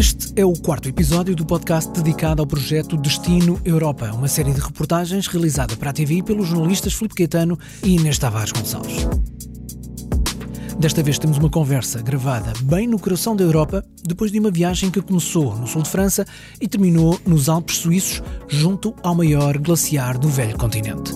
Este 0.00 0.32
é 0.34 0.46
o 0.46 0.54
quarto 0.54 0.88
episódio 0.88 1.36
do 1.36 1.44
podcast 1.44 1.90
dedicado 1.92 2.40
ao 2.40 2.46
projeto 2.46 2.96
Destino 2.96 3.60
Europa, 3.62 4.10
uma 4.14 4.28
série 4.28 4.50
de 4.50 4.58
reportagens 4.58 5.26
realizada 5.26 5.76
para 5.76 5.90
a 5.90 5.92
TV 5.92 6.22
pelos 6.22 6.48
jornalistas 6.48 6.94
Filipe 6.94 7.16
Caetano 7.16 7.58
e 7.82 7.96
Inês 7.96 8.16
Tavares 8.16 8.50
Gonçalves. 8.50 9.06
Desta 10.78 11.02
vez 11.02 11.18
temos 11.18 11.36
uma 11.36 11.50
conversa 11.50 12.00
gravada 12.00 12.54
bem 12.62 12.86
no 12.86 12.98
coração 12.98 13.36
da 13.36 13.44
Europa, 13.44 13.84
depois 14.02 14.32
de 14.32 14.40
uma 14.40 14.50
viagem 14.50 14.90
que 14.90 15.02
começou 15.02 15.54
no 15.54 15.66
sul 15.66 15.82
de 15.82 15.90
França 15.90 16.26
e 16.58 16.66
terminou 16.66 17.20
nos 17.26 17.50
Alpes 17.50 17.76
suíços, 17.76 18.22
junto 18.48 18.94
ao 19.02 19.14
maior 19.14 19.58
glaciar 19.58 20.16
do 20.16 20.30
velho 20.30 20.56
continente. 20.56 21.12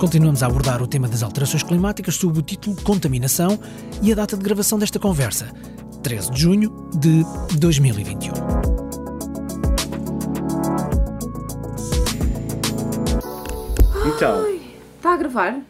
Continuamos 0.00 0.42
a 0.42 0.46
abordar 0.46 0.82
o 0.82 0.88
tema 0.88 1.06
das 1.06 1.22
alterações 1.22 1.62
climáticas 1.62 2.16
sob 2.16 2.40
o 2.40 2.42
título 2.42 2.74
Contaminação 2.82 3.56
e 4.02 4.10
a 4.10 4.16
data 4.16 4.36
de 4.36 4.42
gravação 4.42 4.80
desta 4.80 4.98
conversa, 4.98 5.46
13 6.06 6.30
de 6.30 6.40
junho 6.40 6.70
de 7.00 7.24
2021. 7.58 8.32
Então, 14.14 14.46
Está 14.96 15.14
a 15.14 15.16
gravar? 15.16 15.60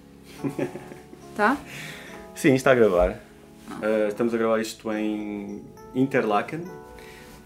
Tá? 1.35 1.55
sim, 2.35 2.55
está 2.55 2.73
a 2.73 2.75
gravar. 2.75 3.11
Uh, 3.71 4.09
estamos 4.09 4.33
a 4.33 4.39
gravar 4.39 4.59
isto 4.59 4.91
em 4.91 5.63
Interlaken, 5.95 6.63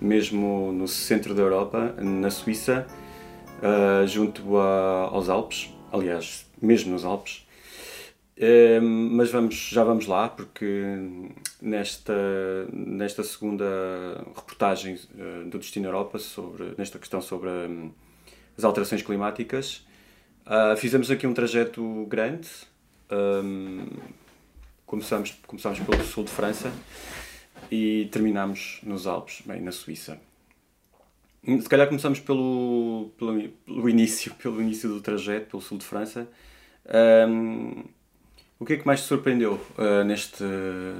mesmo 0.00 0.70
no 0.72 0.86
centro 0.86 1.34
da 1.34 1.42
Europa, 1.42 1.92
na 1.98 2.30
Suíça, 2.30 2.86
uh, 3.60 4.06
junto 4.06 4.56
a- 4.58 5.08
aos 5.10 5.28
Alpes. 5.28 5.74
Aliás, 5.92 6.46
mesmo 6.62 6.92
nos 6.92 7.04
Alpes. 7.04 7.44
Uh, 8.38 8.80
mas 8.80 9.32
vamos, 9.32 9.56
já 9.72 9.82
vamos 9.82 10.06
lá, 10.06 10.28
porque 10.28 10.84
nesta, 11.60 12.14
nesta 12.72 13.22
segunda 13.22 13.64
reportagem 14.34 14.94
uh, 14.94 15.48
do 15.48 15.58
Destino 15.58 15.86
Europa, 15.86 16.18
sobre, 16.18 16.74
nesta 16.78 16.98
questão 16.98 17.20
sobre 17.20 17.48
um, 17.48 17.92
as 18.56 18.64
alterações 18.64 19.02
climáticas, 19.02 19.86
uh, 20.46 20.76
fizemos 20.76 21.10
aqui 21.10 21.26
um 21.26 21.34
trajeto 21.34 22.06
grande. 22.06 22.48
Um, 23.10 23.86
começamos, 24.86 25.38
começamos 25.46 25.80
pelo 25.80 26.02
sul 26.04 26.24
de 26.24 26.30
França 26.30 26.72
e 27.70 28.08
terminamos 28.10 28.80
nos 28.82 29.06
Alpes, 29.06 29.42
bem, 29.44 29.60
na 29.60 29.72
Suíça. 29.72 30.20
Se 31.44 31.68
calhar 31.68 31.86
começamos 31.86 32.20
pelo, 32.20 33.10
pelo, 33.18 33.48
pelo 33.48 33.88
início, 33.88 34.34
pelo 34.42 34.60
início 34.60 34.88
do 34.88 35.00
trajeto, 35.00 35.50
pelo 35.50 35.62
sul 35.62 35.78
de 35.78 35.84
França. 35.84 36.28
Um, 37.28 37.84
o 38.60 38.64
que 38.64 38.74
é 38.74 38.76
que 38.76 38.86
mais 38.86 39.00
te 39.00 39.06
surpreendeu 39.08 39.54
uh, 39.78 40.04
neste, 40.04 40.44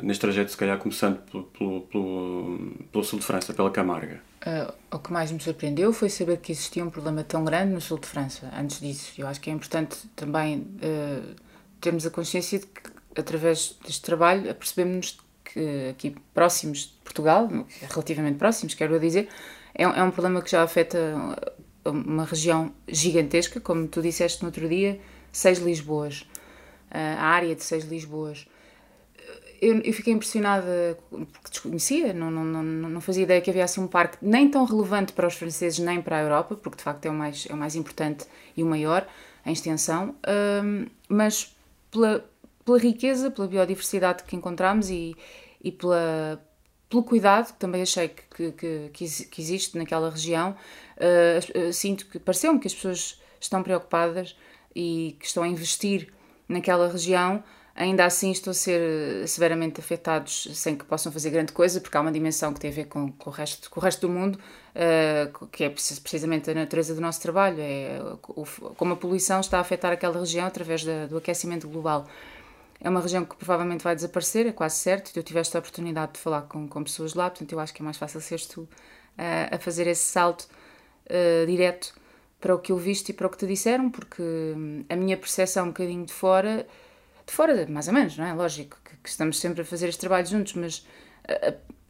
neste 0.03 0.20
trajeto, 0.22 0.50
se 0.50 0.56
calhar 0.56 0.78
começando 0.78 1.19
pelo, 1.30 1.44
pelo, 1.44 1.80
pelo, 1.83 2.58
pelo 2.91 3.05
sul 3.05 3.19
de 3.19 3.25
França, 3.25 3.52
pela 3.52 3.70
Camarga? 3.70 4.20
Ah, 4.41 4.72
o 4.91 4.98
que 4.98 5.12
mais 5.12 5.30
me 5.30 5.39
surpreendeu 5.39 5.92
foi 5.92 6.08
saber 6.08 6.39
que 6.39 6.50
existia 6.52 6.83
um 6.83 6.89
problema 6.91 7.22
tão 7.22 7.44
grande 7.44 7.75
no 7.75 7.80
sul 7.80 7.98
de 7.98 8.06
França. 8.06 8.50
Antes 8.58 8.80
disso, 8.80 9.12
eu 9.19 9.27
acho 9.28 9.39
que 9.41 9.50
é 9.50 9.52
importante 9.52 9.98
também 10.17 10.67
ah, 10.83 11.34
termos 11.80 12.06
a 12.06 12.11
consciência 12.11 12.58
de 12.58 12.67
que, 12.67 12.80
através 13.14 13.77
deste 13.84 14.00
trabalho, 14.02 14.50
apercebemos 14.50 15.19
que 15.45 15.89
aqui 15.91 16.17
próximos 16.33 16.78
de 16.78 16.92
Portugal, 17.05 17.48
relativamente 17.91 18.39
próximos, 18.39 18.72
quero 18.72 18.98
dizer, 18.98 19.28
é, 19.74 19.86
um- 19.86 19.92
é 19.92 20.02
um 20.02 20.11
problema 20.11 20.41
que 20.41 20.50
já 20.50 20.62
afeta 20.62 20.98
uma 21.84 22.24
região 22.24 22.72
gigantesca, 22.89 23.61
como 23.61 23.86
tu 23.89 24.00
disseste 24.00 24.42
no 24.42 24.48
outro 24.48 24.69
dia, 24.69 24.98
seis 25.33 25.58
Lisboas. 25.58 26.24
A 26.91 27.27
área 27.27 27.55
de 27.55 27.62
seis 27.62 27.84
Lisboas. 27.84 28.46
Eu, 29.60 29.78
eu 29.83 29.92
fiquei 29.92 30.14
impressionada 30.14 30.98
porque 31.10 31.51
desconhecia, 31.51 32.14
não, 32.14 32.30
não, 32.30 32.45
não, 32.45 32.62
não 32.62 33.01
fazia 33.01 33.24
ideia 33.24 33.40
que 33.42 33.51
havia 33.51 33.64
assim 33.64 33.83
um 33.83 33.86
parque 33.86 34.17
nem 34.23 34.48
tão 34.48 34.64
relevante 34.64 35.12
para 35.12 35.27
os 35.27 35.34
franceses 35.34 35.79
nem 35.79 36.00
para 36.00 36.17
a 36.17 36.23
Europa, 36.23 36.56
porque 36.56 36.79
de 36.79 36.83
facto 36.83 37.05
é 37.05 37.11
o 37.11 37.12
mais, 37.12 37.46
é 37.48 37.52
o 37.52 37.56
mais 37.58 37.77
importante 37.77 38.24
e 38.56 38.62
o 38.62 38.67
maior 38.67 39.06
em 39.45 39.52
extensão, 39.52 40.14
hum, 40.64 40.86
mas 41.08 41.55
pela, 41.90 42.24
pela 42.64 42.79
riqueza, 42.79 43.30
pela 43.30 43.46
biodiversidade 43.46 44.24
que 44.24 44.34
encontramos 44.34 44.89
e, 44.89 45.14
e 45.62 45.70
pela, 45.70 46.42
pelo 46.89 47.02
cuidado 47.02 47.52
que 47.52 47.58
também 47.58 47.83
achei 47.83 48.08
que, 48.08 48.23
que, 48.34 48.52
que, 48.52 48.90
que 48.95 49.05
exi- 49.05 49.27
que 49.27 49.42
existe 49.42 49.77
naquela 49.77 50.08
região, 50.11 50.56
uh, 50.96 51.73
sinto 51.73 52.06
que 52.06 52.18
pareceu-me 52.18 52.58
que 52.58 52.67
as 52.67 52.74
pessoas 52.74 53.20
estão 53.39 53.62
preocupadas 53.62 54.34
e 54.74 55.17
que 55.20 55.27
estão 55.27 55.42
a 55.42 55.48
investir 55.48 56.12
naquela 56.50 56.88
região, 56.88 57.42
ainda 57.74 58.05
assim 58.05 58.30
estão 58.30 58.50
a 58.50 58.55
ser 58.55 58.80
eh, 59.22 59.27
severamente 59.27 59.80
afetados 59.80 60.48
sem 60.55 60.77
que 60.77 60.84
possam 60.84 61.11
fazer 61.12 61.30
grande 61.30 61.52
coisa, 61.52 61.80
porque 61.80 61.96
há 61.96 62.00
uma 62.00 62.12
dimensão 62.12 62.52
que 62.52 62.61
tem 62.61 62.70
a 62.70 62.74
ver 62.74 62.86
com, 62.86 63.11
com, 63.12 63.30
o, 63.30 63.33
resto, 63.33 63.70
com 63.70 63.80
o 63.80 63.83
resto 63.83 64.06
do 64.06 64.12
mundo, 64.12 64.38
eh, 64.74 65.30
que 65.52 65.64
é 65.64 65.70
precis- 65.70 65.98
precisamente 65.98 66.50
a 66.50 66.55
natureza 66.55 66.94
do 66.94 67.00
nosso 67.00 67.20
trabalho, 67.22 67.56
é 67.61 68.00
o- 68.27 68.44
como 68.77 68.92
a 68.94 68.96
poluição 68.96 69.40
está 69.40 69.58
a 69.58 69.61
afetar 69.61 69.92
aquela 69.92 70.18
região 70.18 70.46
através 70.46 70.84
da- 70.84 71.06
do 71.06 71.16
aquecimento 71.16 71.68
global. 71.68 72.06
É 72.82 72.88
uma 72.88 73.00
região 73.00 73.24
que 73.24 73.36
provavelmente 73.36 73.84
vai 73.84 73.94
desaparecer, 73.94 74.46
é 74.46 74.52
quase 74.52 74.77
certo. 74.77 75.12
Tu 75.12 75.22
tiveste 75.22 75.55
a 75.56 75.61
oportunidade 75.61 76.14
de 76.14 76.18
falar 76.18 76.42
com, 76.42 76.67
com 76.67 76.82
pessoas 76.82 77.12
lá, 77.14 77.28
portanto, 77.28 77.52
eu 77.52 77.61
acho 77.61 77.74
que 77.74 77.82
é 77.82 77.84
mais 77.84 77.98
fácil 77.98 78.20
seres 78.22 78.46
tu 78.46 78.67
eh, 79.18 79.48
a 79.52 79.58
fazer 79.58 79.86
esse 79.86 80.02
salto 80.05 80.48
eh, 81.06 81.44
direto 81.46 81.94
para 82.40 82.55
o 82.55 82.58
que 82.58 82.73
eu 82.73 82.77
viste 82.77 83.11
e 83.11 83.12
para 83.12 83.27
o 83.27 83.30
que 83.30 83.39
te 83.39 83.46
disseram, 83.46 83.90
porque 83.90 84.23
hum, 84.23 84.84
a 84.89 84.96
minha 84.96 85.17
percepção 85.17 85.64
um 85.64 85.68
bocadinho 85.68 86.06
de 86.06 86.12
fora, 86.12 86.67
de 87.27 87.33
fora, 87.33 87.67
mais 87.68 87.89
ou 87.89 87.95
menos, 87.95 88.17
não 88.17 88.24
é? 88.24 88.33
Lógico 88.33 88.78
que, 88.84 88.96
que 88.96 89.08
estamos 89.08 89.39
sempre 89.39 89.62
a 89.62 89.64
fazer 89.64 89.89
este 89.89 90.01
trabalho 90.01 90.27
juntos, 90.27 90.55
mas 90.55 90.84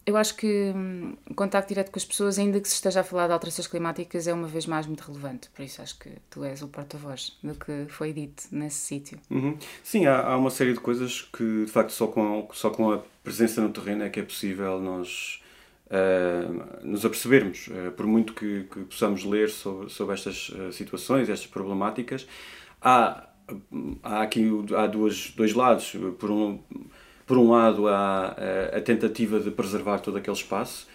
eu 0.06 0.16
acho 0.16 0.34
que 0.34 0.72
hum, 0.74 1.14
o 1.28 1.34
contacto 1.34 1.68
direto 1.68 1.90
com 1.90 1.98
as 1.98 2.04
pessoas, 2.04 2.38
ainda 2.38 2.60
que 2.60 2.68
se 2.68 2.74
esteja 2.74 3.00
a 3.00 3.04
falar 3.04 3.26
de 3.26 3.32
alterações 3.32 3.66
climáticas, 3.66 4.26
é 4.26 4.34
uma 4.34 4.48
vez 4.48 4.66
mais 4.66 4.86
muito 4.86 5.00
relevante. 5.02 5.48
Por 5.50 5.62
isso 5.62 5.80
acho 5.80 5.98
que 5.98 6.10
tu 6.28 6.44
és 6.44 6.62
o 6.62 6.68
porta-voz 6.68 7.38
do 7.42 7.54
que 7.54 7.86
foi 7.88 8.12
dito 8.12 8.44
nesse 8.50 8.78
sítio. 8.78 9.18
Uhum. 9.30 9.56
Sim, 9.82 10.06
há, 10.06 10.20
há 10.20 10.36
uma 10.36 10.50
série 10.50 10.72
de 10.72 10.80
coisas 10.80 11.22
que, 11.22 11.64
de 11.64 11.70
facto, 11.70 11.90
só 11.90 12.06
com, 12.06 12.48
só 12.52 12.70
com 12.70 12.90
a 12.90 13.02
presença 13.22 13.60
no 13.60 13.70
terreno 13.70 14.04
é 14.04 14.08
que 14.08 14.20
é 14.20 14.22
possível 14.22 14.80
nós 14.80 15.39
eh, 15.90 16.46
nos 16.82 17.04
apercebermos. 17.04 17.68
Eh, 17.68 17.90
por 17.90 18.06
muito 18.06 18.32
que, 18.32 18.64
que 18.64 18.80
possamos 18.84 19.24
ler 19.24 19.50
sobre, 19.50 19.88
sobre 19.90 20.14
estas 20.14 20.52
eh, 20.56 20.72
situações, 20.72 21.28
estas 21.28 21.48
problemáticas, 21.48 22.26
há, 22.80 23.28
há 24.02 24.22
aqui 24.22 24.48
há 24.76 24.86
duas, 24.86 25.32
dois 25.36 25.52
lados. 25.54 25.96
Por 26.18 26.30
um, 26.30 26.60
por 27.26 27.38
um 27.38 27.50
lado, 27.50 27.88
há 27.88 28.34
eh, 28.38 28.74
a 28.78 28.80
tentativa 28.80 29.40
de 29.40 29.50
preservar 29.50 29.98
todo 29.98 30.16
aquele 30.16 30.36
espaço 30.36 30.88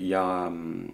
e 0.00 0.14
há, 0.14 0.48
hum, 0.48 0.88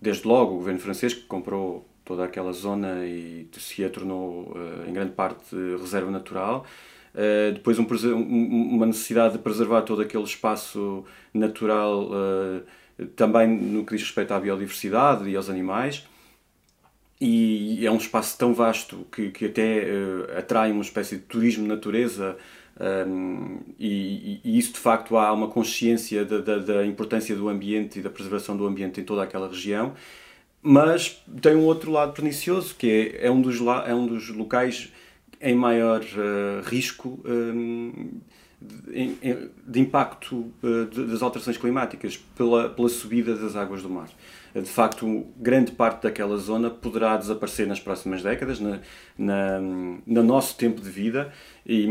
desde 0.00 0.28
logo, 0.28 0.52
o 0.54 0.56
governo 0.58 0.78
francês 0.80 1.14
que 1.14 1.22
comprou 1.22 1.88
toda 2.04 2.24
aquela 2.24 2.52
zona 2.52 3.06
e 3.06 3.48
se 3.52 3.82
a 3.84 3.88
tornou, 3.88 4.54
em 4.86 4.92
grande 4.92 5.12
parte, 5.12 5.56
reserva 5.80 6.10
natural. 6.10 6.66
Eh, 7.16 7.52
depois, 7.52 7.78
um 7.78 7.86
um- 8.14 8.74
uma 8.76 8.86
necessidade 8.86 9.34
de 9.36 9.40
preservar 9.42 9.82
todo 9.82 10.02
aquele 10.02 10.24
espaço 10.24 11.04
natural, 11.32 12.10
eh, 12.98 13.04
também 13.16 13.48
no 13.48 13.84
que 13.84 13.94
diz 13.96 14.02
respeito 14.04 14.32
à 14.34 14.40
biodiversidade 14.40 15.28
e 15.28 15.34
aos 15.36 15.48
animais. 15.48 16.04
E 17.20 17.86
é 17.86 17.90
um 17.90 17.96
espaço 17.96 18.36
tão 18.36 18.52
vasto 18.52 19.06
que, 19.10 19.30
que 19.30 19.46
até 19.46 19.78
eh, 19.88 20.38
atrai 20.38 20.70
uma 20.70 20.82
espécie 20.82 21.16
de 21.16 21.22
turismo 21.22 21.66
natureza 21.66 22.36
um, 22.78 23.60
e, 23.78 23.88
e- 23.88 24.40
e 24.44 24.58
isso 24.58 24.74
de 24.74 24.78
facto 24.78 25.16
há 25.16 25.32
uma 25.32 25.48
consciência 25.48 26.26
da, 26.26 26.38
da, 26.42 26.58
da 26.58 26.84
importância 26.86 27.34
do 27.34 27.48
ambiente 27.48 27.98
e 27.98 28.02
da 28.02 28.10
preservação 28.10 28.54
do 28.54 28.66
ambiente 28.66 29.00
em 29.00 29.04
toda 29.04 29.22
aquela 29.22 29.48
região. 29.48 29.94
Mas 30.62 31.22
tem 31.40 31.54
um 31.56 31.64
outro 31.64 31.90
lado 31.90 32.12
pernicioso 32.12 32.74
que 32.74 33.14
é, 33.18 33.26
é, 33.28 33.30
um, 33.30 33.40
dos, 33.40 33.56
é 33.86 33.94
um 33.94 34.06
dos 34.06 34.28
locais 34.28 34.92
em 35.40 35.54
maior 35.54 36.02
eh, 36.02 36.60
risco 36.64 37.20
hum, 37.24 38.20
de, 38.60 38.98
em- 38.98 39.50
de 39.66 39.80
impacto 39.80 40.50
eh, 40.62 40.84
de- 40.90 41.06
das 41.06 41.22
alterações 41.22 41.56
climáticas 41.58 42.16
pela, 42.36 42.68
pela 42.70 42.88
subida 42.88 43.34
das 43.36 43.54
águas 43.56 43.82
do 43.82 43.90
mar. 43.90 44.08
Eh, 44.54 44.60
De 44.62 44.68
facto, 44.70 45.26
grande 45.36 45.72
parte 45.72 46.02
daquela 46.04 46.36
zona 46.38 46.70
poderá 46.70 47.16
desaparecer 47.16 47.66
nas 47.66 47.78
próximas 47.80 48.22
décadas, 48.22 48.58
na, 48.60 48.80
na, 49.18 49.60
no 49.60 50.22
nosso 50.22 50.56
tempo 50.56 50.80
de 50.80 50.88
vida, 50.90 51.30
e, 51.66 51.84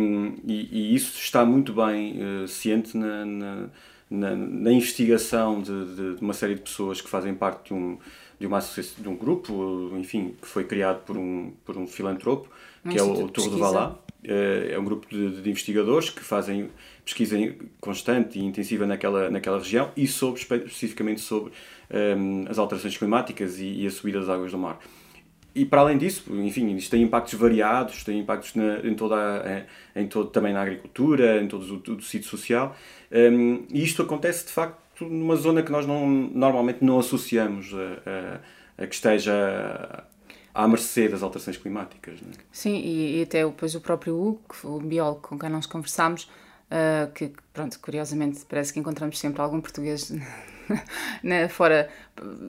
e- 0.48 0.70
e 0.72 0.96
isso 0.96 1.20
está 1.20 1.46
muito 1.46 1.74
bem 1.74 2.18
eh, 2.44 2.48
ciente 2.48 2.98
na, 2.98 3.26
na, 3.26 4.36
na- 4.36 4.72
investigação 4.72 5.62
de, 5.62 5.86
de- 5.96 6.16
de 6.16 6.22
uma 6.22 6.34
série 6.34 6.56
de 6.56 6.62
pessoas 6.62 7.02
que 7.02 7.10
fazem 7.10 7.34
parte 7.36 7.68
de 7.68 7.74
um, 7.74 7.98
de 8.40 8.46
uma 8.48 8.60
de 8.60 9.08
um 9.10 9.16
grupo, 9.16 9.92
enfim, 9.98 10.36
que 10.42 10.48
foi 10.48 10.64
criado 10.66 11.04
por 11.06 11.18
um, 11.18 11.54
por 11.64 11.78
um 11.78 11.88
filantropo, 11.88 12.50
Um 12.86 12.90
que 12.90 12.98
é 12.98 13.04
o 13.04 13.28
Tour 13.30 13.50
de. 13.50 13.60
Valá. 13.60 13.96
Eh, 14.24 14.72
É 14.74 14.80
um 14.80 14.84
grupo 14.84 15.08
de, 15.10 15.42
de 15.42 15.50
investigadores 15.50 16.10
que 16.10 16.22
fazem 16.24 16.70
pesquisa 17.04 17.38
constante 17.80 18.40
e 18.40 18.44
intensiva 18.44 18.86
naquela, 18.86 19.30
naquela 19.30 19.60
região 19.60 19.92
e 19.96 20.08
sobre, 20.08 20.42
espe- 20.42 20.56
especificamente 20.66 21.22
sobre 21.22 21.52
ehm, 21.92 22.46
as 22.50 22.58
alterações 22.58 22.98
climáticas 22.98 23.60
e, 23.60 23.84
e 23.84 23.88
a 23.88 23.92
subida 23.92 24.20
das 24.20 24.30
águas 24.30 24.52
do 24.52 24.58
mar. 24.58 24.80
E 25.54 25.64
para 25.64 25.82
além 25.82 25.98
disso, 25.98 26.24
enfim, 26.44 26.76
isto 26.76 26.92
tem 26.92 27.02
impactos 27.04 27.36
variados, 27.36 28.04
tem 28.04 28.20
impactos 28.20 28.56
na- 28.56 28.80
em 28.80 28.94
toda 28.96 29.16
a- 29.16 30.00
em, 30.02 30.08
todo, 30.08 30.30
também 30.30 30.52
na 30.54 30.62
agricultura, 30.62 31.42
em 31.42 31.48
todo 31.48 31.64
o, 31.88 31.92
o 31.94 31.96
tecido 31.98 32.26
social. 32.26 32.76
Um, 33.12 33.64
e 33.72 33.82
isto 33.84 34.02
acontece 34.02 34.46
de 34.48 34.52
facto 34.52 34.78
numa 35.02 35.36
zona 35.36 35.62
que 35.62 35.72
nós 35.72 35.86
não, 35.86 36.08
normalmente 36.08 36.84
não 36.84 37.00
associamos 37.00 37.74
a, 37.74 38.80
a, 38.80 38.84
a 38.84 38.88
que 38.88 38.96
esteja 38.96 40.06
à 40.54 40.68
mercê 40.68 41.10
das 41.10 41.22
alterações 41.22 41.58
climáticas. 41.58 42.22
Não 42.22 42.32
é? 42.32 42.36
Sim, 42.52 42.76
e, 42.78 43.20
e, 43.20 43.24
até 43.24 43.46
depois 43.46 43.76
o 43.76 43.82
próprio 43.82 44.16
Hugo, 44.16 44.42
o 44.64 44.80
biólogo 44.80 45.22
com 45.22 45.38
quem 45.38 45.50
nós 45.50 45.66
conversámos, 45.66 46.24
uh, 46.24 47.12
que, 47.14 47.34
pronto, 47.54 47.80
curiosamente 47.80 48.46
parece 48.48 48.72
que 48.72 48.80
encontramos 48.80 49.20
sempre 49.20 49.42
algum 49.42 49.60
português 49.60 50.14
fora 51.50 51.90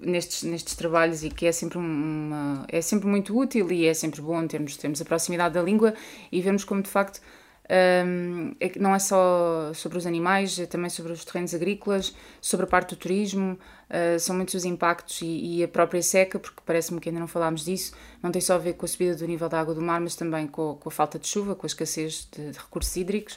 nestes, 0.02 0.44
nestes 0.44 0.76
trabalhos 0.76 1.25
e 1.25 1.31
que 1.31 1.46
é 1.46 1.52
sempre, 1.52 1.78
uma, 1.78 2.64
é 2.69 2.81
sempre 2.81 3.08
muito 3.08 3.37
útil 3.37 3.70
e 3.72 3.87
é 3.87 3.94
sempre 3.94 4.20
bom 4.20 4.46
termos, 4.46 4.76
termos 4.76 5.00
a 5.02 5.04
proximidade 5.04 5.54
da 5.54 5.62
língua 5.62 5.94
e 6.31 6.40
vermos 6.40 6.64
como 6.64 6.82
de 6.82 6.88
facto 6.88 7.20
um, 7.68 8.54
é 8.60 8.78
não 8.78 8.94
é 8.94 8.98
só 8.98 9.72
sobre 9.74 9.98
os 9.98 10.06
animais, 10.06 10.58
é 10.58 10.66
também 10.66 10.88
sobre 10.88 11.12
os 11.12 11.24
terrenos 11.24 11.54
agrícolas, 11.54 12.14
sobre 12.40 12.64
a 12.64 12.68
parte 12.68 12.94
do 12.94 12.96
turismo, 12.96 13.58
uh, 13.90 14.18
são 14.20 14.36
muitos 14.36 14.54
os 14.54 14.64
impactos 14.64 15.20
e, 15.22 15.58
e 15.58 15.64
a 15.64 15.68
própria 15.68 16.02
seca, 16.02 16.38
porque 16.38 16.60
parece-me 16.64 17.00
que 17.00 17.08
ainda 17.08 17.20
não 17.20 17.26
falámos 17.26 17.64
disso, 17.64 17.92
não 18.22 18.30
tem 18.30 18.40
só 18.40 18.54
a 18.54 18.58
ver 18.58 18.74
com 18.74 18.86
a 18.86 18.88
subida 18.88 19.16
do 19.16 19.26
nível 19.26 19.48
da 19.48 19.60
água 19.60 19.74
do 19.74 19.82
mar, 19.82 20.00
mas 20.00 20.14
também 20.14 20.46
com, 20.46 20.76
com 20.76 20.88
a 20.88 20.92
falta 20.92 21.18
de 21.18 21.26
chuva, 21.26 21.54
com 21.54 21.66
a 21.66 21.68
escassez 21.68 22.28
de, 22.30 22.52
de 22.52 22.58
recursos 22.58 22.96
hídricos. 22.96 23.36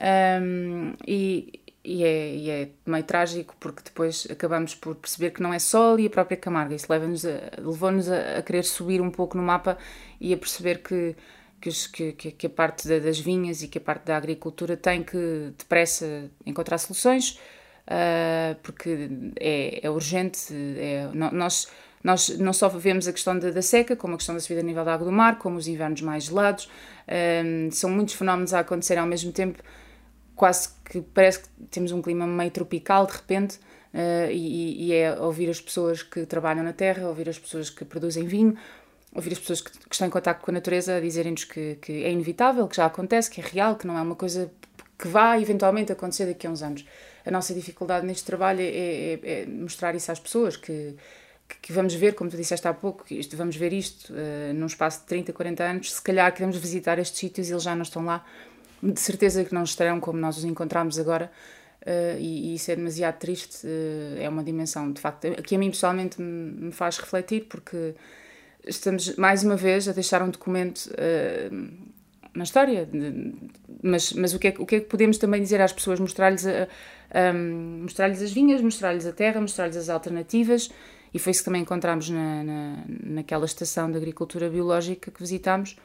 Um, 0.00 0.94
e, 1.06 1.60
e 1.84 2.04
é, 2.04 2.34
e 2.34 2.50
é 2.50 2.68
meio 2.84 3.04
trágico 3.04 3.54
porque 3.58 3.82
depois 3.82 4.26
acabamos 4.30 4.74
por 4.74 4.94
perceber 4.94 5.30
que 5.30 5.42
não 5.42 5.52
é 5.54 5.58
só 5.58 5.94
ali 5.94 6.06
a 6.06 6.10
própria 6.10 6.36
Camarga, 6.36 6.74
isso 6.74 6.86
leva-nos 6.88 7.24
levou-nos 7.56 8.10
a, 8.10 8.38
a, 8.38 8.42
querer 8.42 8.64
subir 8.64 9.00
um 9.00 9.10
pouco 9.10 9.36
no 9.36 9.42
mapa 9.42 9.78
e 10.20 10.32
a 10.34 10.36
perceber 10.36 10.82
que, 10.82 11.16
que, 11.60 12.12
que, 12.12 12.32
que, 12.32 12.46
a 12.46 12.50
parte 12.50 12.88
das 13.00 13.18
vinhas 13.18 13.62
e 13.62 13.68
que 13.68 13.78
a 13.78 13.80
parte 13.80 14.04
da 14.06 14.16
agricultura 14.16 14.76
tem 14.76 15.02
que 15.02 15.52
depressa 15.56 16.30
encontrar 16.46 16.78
soluções 16.78 17.38
uh, 17.88 18.54
porque 18.62 19.08
é, 19.40 19.80
é 19.86 19.90
urgente, 19.90 20.52
é, 20.52 21.08
nós, 21.12 21.68
nós 22.02 22.28
não 22.38 22.52
só 22.52 22.68
vemos 22.68 23.08
a 23.08 23.12
questão 23.12 23.38
da, 23.38 23.50
da, 23.50 23.62
seca, 23.62 23.96
como 23.96 24.14
a 24.14 24.16
questão 24.16 24.34
da 24.34 24.40
subida 24.40 24.60
a 24.60 24.64
nível 24.64 24.84
da 24.84 24.94
água 24.94 25.06
do 25.06 25.12
mar, 25.12 25.38
como 25.38 25.56
os 25.56 25.66
invernos 25.66 26.02
mais 26.02 26.24
gelados, 26.24 26.66
uh, 26.66 27.72
são 27.72 27.90
muitos 27.90 28.14
fenómenos 28.14 28.52
a 28.54 28.60
acontecer 28.60 28.98
ao 28.98 29.06
mesmo 29.06 29.32
tempo 29.32 29.62
quase 30.36 30.68
que 30.84 31.00
parece 31.00 31.40
que 31.40 31.48
temos 31.70 31.90
um 31.90 32.00
clima 32.00 32.26
meio 32.26 32.50
tropical 32.50 33.06
de 33.06 33.12
repente, 33.12 33.56
uh, 33.92 34.30
e, 34.30 34.86
e, 34.86 34.94
é 34.94 35.18
ouvir 35.18 35.50
as 35.50 35.60
pessoas 35.60 36.02
que 36.02 36.24
trabalham 36.26 36.62
na 36.62 36.72
terra, 36.72 37.08
ouvir 37.08 37.28
as 37.28 37.38
pessoas 37.38 37.70
que 37.70 37.84
produzem 37.84 38.24
vinho, 38.24 38.56
ouvir 39.14 39.32
as 39.32 39.38
pessoas 39.38 39.60
que, 39.60 39.70
que 39.70 39.94
estão 39.94 40.06
em 40.06 40.10
contato 40.10 40.40
com 40.40 40.50
a 40.50 40.54
natureza 40.54 41.00
dizerem-nos 41.00 41.44
que, 41.44 41.76
que 41.80 42.04
é 42.04 42.10
inevitável, 42.10 42.66
que 42.68 42.76
já 42.76 42.86
acontece, 42.86 43.30
que 43.30 43.40
é 43.40 43.44
real, 43.44 43.76
que 43.76 43.86
não 43.86 43.96
é 43.96 44.02
uma 44.02 44.14
coisa 44.14 44.50
que 44.98 45.06
vai 45.06 45.40
eventualmente 45.40 45.92
acontecer 45.92 46.26
daqui 46.26 46.46
a 46.46 46.50
uns 46.50 46.62
anos. 46.62 46.84
A 47.24 47.30
nossa 47.30 47.54
dificuldade 47.54 48.04
neste 48.04 48.24
trabalho 48.24 48.60
é, 48.60 48.64
é, 48.64 49.20
é 49.22 49.46
mostrar 49.46 49.94
isso 49.94 50.10
às 50.10 50.18
pessoas, 50.18 50.56
que, 50.56 50.96
que, 51.62 51.72
vamos 51.72 51.94
ver, 51.94 52.14
como 52.14 52.28
tu 52.28 52.36
disseste 52.36 52.66
há 52.66 52.74
pouco, 52.74 53.04
isto, 53.10 53.36
vamos 53.36 53.54
ver 53.54 53.72
isto 53.72 54.12
uh, 54.12 54.52
num 54.54 54.66
espaço 54.66 55.00
de 55.00 55.06
30, 55.06 55.32
40 55.32 55.64
anos, 55.64 55.92
se 55.92 56.02
calhar 56.02 56.32
queremos 56.32 56.56
visitar 56.56 56.98
estes 56.98 57.18
sítios 57.18 57.48
e 57.48 57.52
eles 57.52 57.62
já 57.62 57.74
não 57.76 57.82
estão 57.82 58.04
lá, 58.04 58.24
de 58.82 58.98
certeza 58.98 59.44
que 59.44 59.54
não 59.54 59.62
estarão 59.62 60.00
como 60.00 60.18
nós 60.18 60.36
os 60.36 60.44
encontramos 60.44 60.98
agora. 60.98 61.30
Uh, 61.82 62.18
e, 62.18 62.50
e, 62.50 62.54
isso 62.56 62.70
é 62.72 62.76
demasiado 62.76 63.18
triste, 63.18 63.66
uh, 63.66 64.20
é 64.20 64.28
uma 64.28 64.42
dimensão 64.42 64.92
de 64.92 65.00
facto 65.00 65.30
que 65.42 65.54
a 65.54 65.58
mim 65.58 65.70
pessoalmente 65.70 66.20
me, 66.20 66.66
me, 66.66 66.72
faz 66.72 66.98
refletir 66.98 67.46
porque 67.48 67.94
estamos 68.68 69.16
mais 69.16 69.42
uma 69.42 69.56
vez 69.56 69.88
a 69.88 69.92
deixar 69.92 70.22
um 70.22 70.30
documento 70.30 70.86
uh, 70.86 71.88
na 72.34 72.44
história, 72.44 72.88
mas, 73.82 74.12
mas 74.12 74.34
o, 74.34 74.38
que 74.38 74.48
é, 74.48 74.54
o 74.58 74.66
que 74.66 74.76
é 74.76 74.80
que 74.80 74.86
podemos 74.86 75.18
também 75.18 75.42
dizer 75.42 75.60
às 75.60 75.72
pessoas? 75.72 75.98
Mostrar-lhes 75.98 76.44
um, 77.34 77.82
mostrar 77.82 78.10
as 78.10 78.30
vinhas, 78.30 78.60
mostrar-lhes 78.60 79.06
a 79.06 79.12
terra, 79.12 79.40
mostrar-lhes 79.40 79.76
as 79.76 79.88
alternativas 79.88 80.70
e 81.12 81.18
foi 81.18 81.30
isso 81.30 81.40
que 81.40 81.46
também 81.46 81.62
encontramos 81.62 82.10
na, 82.10 82.44
na, 82.44 82.84
naquela 83.02 83.46
estação 83.46 83.90
de 83.90 83.96
agricultura 83.96 84.48
biológica 84.48 85.10
que 85.10 85.20
visitámos 85.20 85.76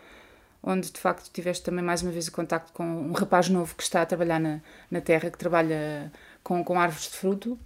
onde 0.63 0.91
de 0.91 0.99
facto 0.99 1.29
tiveste 1.31 1.63
também 1.63 1.83
mais 1.83 2.01
uma 2.01 2.11
vez 2.11 2.27
o 2.27 2.31
contacto 2.31 2.71
com 2.71 2.85
um 2.85 3.11
rapaz 3.11 3.49
novo 3.49 3.75
que 3.75 3.83
está 3.83 4.01
a 4.01 4.05
trabalhar 4.05 4.39
na, 4.39 4.61
na 4.89 5.01
terra, 5.01 5.29
que 5.29 5.37
trabalha 5.37 6.11
com, 6.41 6.63
com 6.63 6.79
árvores 6.79 7.09
de 7.09 7.17
fruto 7.17 7.59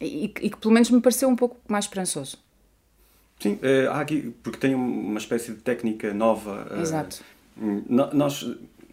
e, 0.00 0.24
e 0.40 0.50
que 0.50 0.56
pelo 0.56 0.72
menos 0.72 0.88
me 0.88 1.00
pareceu 1.00 1.28
um 1.28 1.34
pouco 1.34 1.58
mais 1.68 1.86
esperançoso. 1.86 2.38
Sim, 3.38 3.54
uh, 3.54 3.90
há 3.90 4.00
aqui, 4.00 4.34
porque 4.42 4.58
tem 4.58 4.74
uma 4.74 5.18
espécie 5.18 5.52
de 5.52 5.58
técnica 5.58 6.12
nova. 6.14 6.66
Uh, 6.70 6.80
Exato. 6.80 7.22
Nós, 7.88 8.50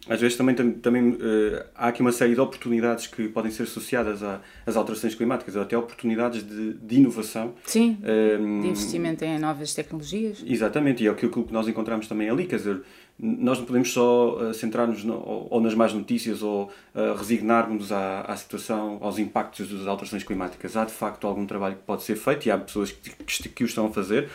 às 0.08 0.20
vezes, 0.20 0.36
também, 0.36 0.54
também 0.54 1.10
uh, 1.10 1.64
há 1.74 1.88
aqui 1.88 2.02
uma 2.02 2.12
série 2.12 2.34
de 2.34 2.40
oportunidades 2.40 3.06
que 3.06 3.28
podem 3.28 3.50
ser 3.50 3.64
associadas 3.64 4.22
às 4.66 4.76
alterações 4.76 5.14
climáticas, 5.14 5.56
ou 5.56 5.62
até 5.62 5.76
oportunidades 5.76 6.46
de, 6.46 6.74
de 6.74 6.96
inovação. 6.96 7.54
Sim, 7.64 7.98
de 8.02 8.68
investimento 8.68 9.24
em 9.24 9.38
novas 9.38 9.74
tecnologias. 9.74 10.44
Exatamente, 10.46 11.02
e 11.02 11.06
é 11.06 11.10
aquilo 11.10 11.30
que 11.44 11.52
nós 11.52 11.66
encontramos 11.66 12.06
também 12.06 12.28
ali, 12.28 12.46
quer 12.46 12.56
dizer, 12.56 12.82
nós 13.18 13.58
não 13.58 13.64
podemos 13.64 13.92
só 13.92 14.36
uh, 14.36 14.54
centrar-nos 14.54 15.04
ou, 15.04 15.60
nas 15.60 15.74
más 15.74 15.92
notícias 15.92 16.42
ou 16.42 16.70
uh, 16.94 17.14
resignarmos 17.16 17.92
à, 17.92 18.22
à 18.22 18.36
situação, 18.36 18.98
aos 19.00 19.18
impactos 19.18 19.70
das 19.70 19.86
alterações 19.86 20.24
climáticas. 20.24 20.76
Há 20.76 20.84
de 20.84 20.92
facto 20.92 21.26
algum 21.26 21.46
trabalho 21.46 21.76
que 21.76 21.82
pode 21.82 22.02
ser 22.02 22.16
feito 22.16 22.46
e 22.46 22.50
há 22.50 22.58
pessoas 22.58 22.90
que, 22.90 23.10
que, 23.10 23.48
que 23.48 23.64
o 23.64 23.66
estão 23.66 23.86
a 23.86 23.90
fazer. 23.90 24.28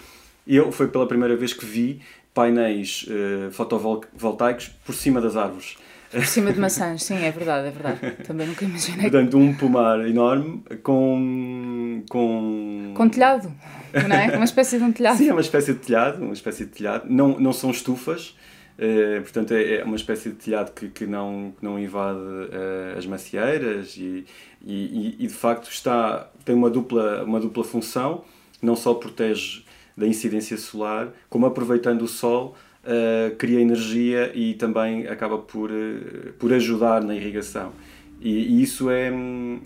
Eu 0.48 0.72
foi 0.72 0.88
pela 0.88 1.08
primeira 1.08 1.36
vez 1.36 1.54
que 1.54 1.66
vi 1.66 2.02
painéis 2.34 3.06
uh, 3.08 3.52
fotovoltaicos 3.52 4.70
por 4.86 4.96
cima 4.96 5.20
das 5.20 5.36
árvores. 5.36 5.78
Por 6.12 6.26
cima 6.26 6.52
de 6.52 6.60
maçãs, 6.60 7.04
sim, 7.04 7.18
é 7.24 7.32
verdade, 7.32 7.68
é 7.68 7.72
verdade. 7.72 8.24
Também 8.26 8.48
nunca 8.48 8.66
imaginei. 8.66 9.12
Portanto, 9.12 9.38
um 9.38 9.54
pomar 9.54 10.00
enorme 10.08 10.64
com. 10.82 12.04
com. 12.10 12.94
Com 12.96 13.10
telhado, 13.10 13.54
não 14.08 14.16
é? 14.16 14.36
Uma 14.36 14.46
espécie 14.46 14.80
de 14.80 14.84
um 14.84 14.92
telhado. 14.92 15.18
Sim, 15.18 15.30
é 15.30 15.32
uma 15.32 15.42
espécie 15.42 15.74
de 15.74 15.80
telhado, 15.80 16.24
uma 16.24 16.34
espécie 16.34 16.66
de 16.66 16.72
telhado. 16.72 17.06
Não, 17.08 17.40
não 17.40 17.54
são 17.54 17.70
estufas, 17.70 18.36
Uh, 18.80 19.22
portanto, 19.24 19.54
é, 19.54 19.80
é, 19.80 19.84
uma 19.84 19.98
espécie 19.98 20.30
de 20.30 20.36
telhado 20.36 20.72
que, 20.72 20.88
que, 20.88 21.06
não, 21.06 21.54
que 21.58 21.62
não 21.62 21.78
invade 21.78 22.18
uh, 22.18 22.98
as 22.98 23.06
macieiras 23.06 23.98
e, 23.98 24.26
e, 24.66 25.18
e, 25.20 25.28
de 25.28 25.34
facto 25.34 25.70
está, 25.70 26.30
tem 26.46 26.56
uma 26.56 26.70
dupla, 26.70 27.26
uma 27.26 27.42
dupla 27.42 27.66
função, 27.66 28.24
não 28.62 28.78
só 28.78 28.94
protege 28.94 29.64
da 29.98 30.08
incidência 30.08 30.56
solar, 30.56 31.10
como 31.30 31.46
aproveitando 31.46 32.04
o 32.04 32.08
sol, 32.08 32.56
uh, 32.86 33.36
cria 33.36 33.60
energia 33.60 34.32
e 34.34 34.54
também 34.54 35.08
acaba 35.08 35.40
por, 35.40 35.70
por 36.40 36.54
ajudar 36.54 37.04
na 37.04 37.14
irrigação. 37.14 37.74
E, 38.22 38.30
e 38.30 38.64
isso 38.64 38.90
é, 38.90 39.12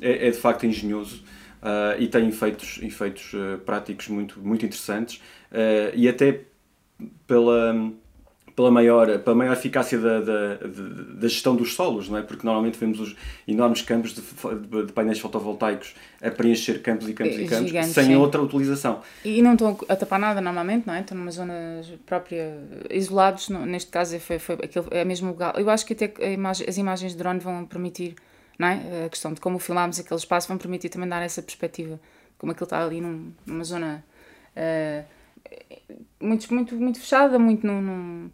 é, 0.02 0.28
é, 0.28 0.32
de 0.32 0.38
facto 0.38 0.66
engenhoso 0.66 1.24
e 1.98 2.08
tem 2.08 2.28
efeitos, 2.28 2.80
efeitos 2.82 3.32
práticos 3.66 4.10
muito, 4.10 4.38
muito 4.42 4.66
interessantes 4.66 5.22
e 5.96 6.10
até 6.10 6.42
pela 7.26 7.74
pela 8.56 8.70
maior, 8.70 9.20
pela 9.20 9.36
maior 9.36 9.54
eficácia 9.54 9.98
da, 9.98 10.20
da, 10.20 10.56
da, 11.16 11.28
gestão 11.28 11.56
dos 11.56 11.74
solos, 11.74 12.08
não 12.08 12.18
é? 12.18 12.22
Porque 12.22 12.46
normalmente 12.46 12.78
vemos 12.78 13.00
os 13.00 13.16
enormes 13.48 13.82
campos 13.82 14.14
de, 14.14 14.22
de, 14.22 14.86
de 14.86 14.94
painéis 14.94 15.20
fotovoltaicos 15.20 15.96
a 16.22 16.30
preencher 16.30 16.82
campos 16.82 17.10
e 17.10 17.14
campos 17.14 17.36
e 17.36 17.46
campos 17.46 17.68
Gigante, 17.68 17.88
sem 17.88 18.06
sim. 18.06 18.16
outra 18.16 18.42
utilização. 18.42 19.02
E 19.26 19.42
não 19.42 19.54
estão 19.54 19.78
a 19.90 19.96
tapar 19.96 20.20
nada 20.20 20.40
normalmente, 20.40 20.86
não 20.86 20.94
é? 20.94 21.02
Estão 21.02 21.18
numa 21.18 21.32
zona 21.32 21.82
própria, 22.06 22.56
isolados, 22.92 23.50
neste 23.50 23.90
caso 23.90 24.20
foi, 24.20 24.38
foi 24.38 24.56
aquele, 24.56 24.86
é 24.92 25.04
mesmo 25.04 25.30
lugar. 25.30 25.60
Eu 25.60 25.70
acho 25.70 25.86
que 25.86 25.94
até 25.94 26.34
imagem, 26.34 26.68
as 26.70 26.78
imagens 26.78 27.14
de 27.14 27.18
drone 27.18 27.40
vão 27.40 27.66
permitir, 27.66 28.16
não 28.60 28.68
é? 28.68 29.06
A 29.06 29.10
questão 29.10 29.34
de 29.34 29.42
como 29.42 29.58
filmámos 29.58 30.00
aquele 30.00 30.20
espaço 30.20 30.48
vão 30.48 30.58
permitir 30.58 30.90
também 30.90 31.10
dar 31.10 31.24
essa 31.24 31.42
perspectiva, 31.42 32.00
como 32.38 32.52
aquilo 32.52 32.66
está 32.66 32.84
ali 32.84 33.02
num, 33.02 33.32
numa 33.46 33.64
zona... 33.64 34.04
Uh, 34.56 35.24
muito, 36.20 36.54
muito, 36.54 36.76
muito 36.76 37.00
fechada, 37.00 37.38
muito 37.38 37.66
num, 37.66 37.82
num, 37.82 38.32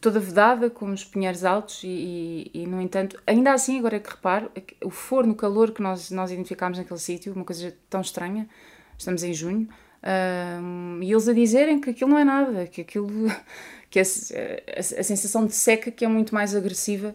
toda 0.00 0.20
vedada, 0.20 0.68
com 0.68 0.90
os 0.90 1.04
pinheiros 1.04 1.44
altos, 1.44 1.82
e, 1.84 2.50
e, 2.54 2.62
e, 2.62 2.66
no 2.66 2.80
entanto, 2.80 3.20
ainda 3.26 3.52
assim, 3.52 3.78
agora 3.78 3.96
é 3.96 4.00
que 4.00 4.10
reparo, 4.10 4.50
é 4.54 4.62
o 4.84 4.90
forno, 4.90 5.32
o 5.32 5.36
calor 5.36 5.72
que 5.72 5.80
nós, 5.80 6.10
nós 6.10 6.30
identificámos 6.30 6.78
naquele 6.78 7.00
sítio, 7.00 7.32
uma 7.32 7.44
coisa 7.44 7.74
tão 7.88 8.00
estranha, 8.00 8.48
estamos 8.98 9.22
em 9.22 9.32
junho, 9.32 9.68
um, 10.02 11.00
e 11.02 11.10
eles 11.10 11.28
a 11.28 11.32
dizerem 11.32 11.80
que 11.80 11.90
aquilo 11.90 12.10
não 12.10 12.18
é 12.18 12.24
nada, 12.24 12.66
que 12.66 12.82
aquilo, 12.82 13.08
que 13.88 13.98
a, 13.98 14.02
a, 14.02 14.80
a, 14.80 15.02
sensação 15.02 15.46
de 15.46 15.54
seca 15.54 15.90
que 15.90 16.04
é 16.04 16.08
muito 16.08 16.34
mais 16.34 16.54
agressiva 16.54 17.14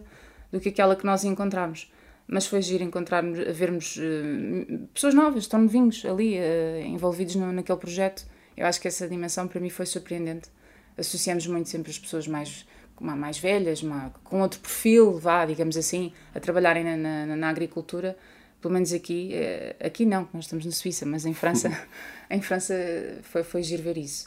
do 0.50 0.58
que 0.58 0.70
aquela 0.70 0.96
que 0.96 1.04
nós 1.04 1.24
encontramos. 1.24 1.92
Mas 2.26 2.46
foi 2.46 2.60
giro 2.60 2.84
encontrarmos, 2.84 3.38
vermos 3.56 3.96
uh, 3.96 4.88
pessoas 4.92 5.14
novas, 5.14 5.46
tão 5.46 5.62
novinhos 5.62 6.04
ali, 6.04 6.38
uh, 6.38 6.86
envolvidos 6.86 7.36
no, 7.36 7.52
naquele 7.52 7.78
projeto. 7.78 8.26
Eu 8.54 8.66
acho 8.66 8.80
que 8.80 8.88
essa 8.88 9.08
dimensão 9.08 9.48
para 9.48 9.60
mim 9.60 9.70
foi 9.70 9.86
surpreendente 9.86 10.50
associamos 10.98 11.46
muito 11.46 11.68
sempre 11.68 11.90
as 11.90 11.98
pessoas 11.98 12.26
mais 12.26 12.66
mais 13.00 13.38
velhas, 13.38 13.80
com 14.24 14.40
outro 14.40 14.58
perfil, 14.58 15.18
vá, 15.20 15.46
digamos 15.46 15.76
assim, 15.76 16.12
a 16.34 16.40
trabalharem 16.40 16.82
na, 16.82 16.96
na, 16.96 17.36
na 17.36 17.48
agricultura, 17.48 18.16
pelo 18.60 18.74
menos 18.74 18.92
aqui, 18.92 19.32
eh, 19.34 19.76
aqui 19.80 20.04
não, 20.04 20.28
nós 20.32 20.46
estamos 20.46 20.64
na 20.64 20.72
Suíça, 20.72 21.06
mas 21.06 21.24
em 21.24 21.32
França, 21.32 21.70
em 22.28 22.40
França 22.40 22.74
foi, 23.22 23.44
foi 23.44 23.62
giro 23.62 23.84
ver 23.84 23.96
isso. 23.98 24.26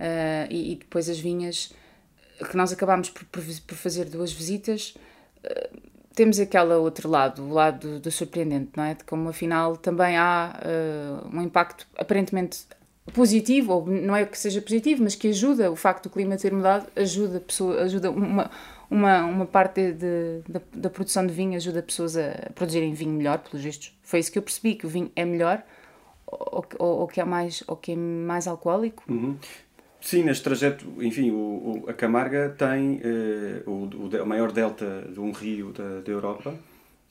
Uh, 0.00 0.48
e, 0.48 0.72
e, 0.72 0.76
depois 0.76 1.10
as 1.10 1.18
vinhas, 1.18 1.74
que 2.50 2.56
nós 2.56 2.72
acabámos 2.72 3.10
por, 3.10 3.22
por, 3.26 3.42
por 3.42 3.74
fazer 3.74 4.06
duas 4.06 4.32
visitas, 4.32 4.94
uh, 5.44 5.78
temos 6.14 6.40
aquele 6.40 6.72
outro 6.72 7.06
lado, 7.08 7.42
o 7.42 7.52
lado 7.52 7.86
do, 7.86 8.00
do 8.00 8.10
surpreendente, 8.10 8.70
não 8.74 8.84
é? 8.84 8.94
De 8.94 9.04
como 9.04 9.28
afinal 9.28 9.76
também 9.76 10.16
há 10.16 10.58
uh, 10.64 11.36
um 11.36 11.42
impacto 11.42 11.86
aparentemente 11.98 12.64
positivo, 13.12 13.72
ou 13.72 13.86
não 13.86 14.14
é 14.14 14.24
que 14.24 14.38
seja 14.38 14.60
positivo, 14.60 15.02
mas 15.02 15.14
que 15.14 15.28
ajuda, 15.28 15.70
o 15.70 15.76
facto 15.76 16.04
do 16.04 16.10
clima 16.10 16.36
ter 16.36 16.52
mudado 16.52 16.86
ajuda, 16.94 17.40
pessoa, 17.40 17.82
ajuda 17.82 18.10
uma, 18.10 18.50
uma, 18.90 19.24
uma 19.24 19.46
parte 19.46 19.92
de, 19.92 20.42
de, 20.48 20.60
da, 20.74 20.90
produção 20.90 21.26
de 21.26 21.32
vinho, 21.32 21.56
ajuda 21.56 21.82
pessoas 21.82 22.16
a 22.16 22.50
produzirem 22.54 22.92
vinho 22.92 23.12
melhor, 23.12 23.38
pelos 23.38 23.62
vistos. 23.62 23.96
Foi 24.02 24.20
isso 24.20 24.30
que 24.30 24.38
eu 24.38 24.42
percebi, 24.42 24.74
que 24.74 24.86
o 24.86 24.88
vinho 24.88 25.10
é 25.16 25.24
melhor, 25.24 25.62
ou, 26.26 26.64
ou, 26.78 27.00
ou 27.00 27.06
que, 27.06 27.20
é 27.20 27.24
mais, 27.24 27.62
ou 27.66 27.76
que 27.76 27.92
é 27.92 27.96
mais 27.96 28.46
alcoólico. 28.46 29.04
Uhum. 29.08 29.36
Sim, 30.00 30.22
neste 30.22 30.42
trajeto, 30.42 30.86
enfim, 31.00 31.30
o, 31.30 31.84
o 31.84 31.90
a 31.90 31.92
Camarga 31.92 32.54
tem 32.56 33.02
uh, 33.66 33.70
o, 33.70 34.22
o, 34.22 34.26
maior 34.26 34.50
delta 34.50 35.06
de 35.12 35.20
um 35.20 35.30
rio 35.30 35.72
da, 35.72 36.00
da 36.00 36.10
Europa. 36.10 36.54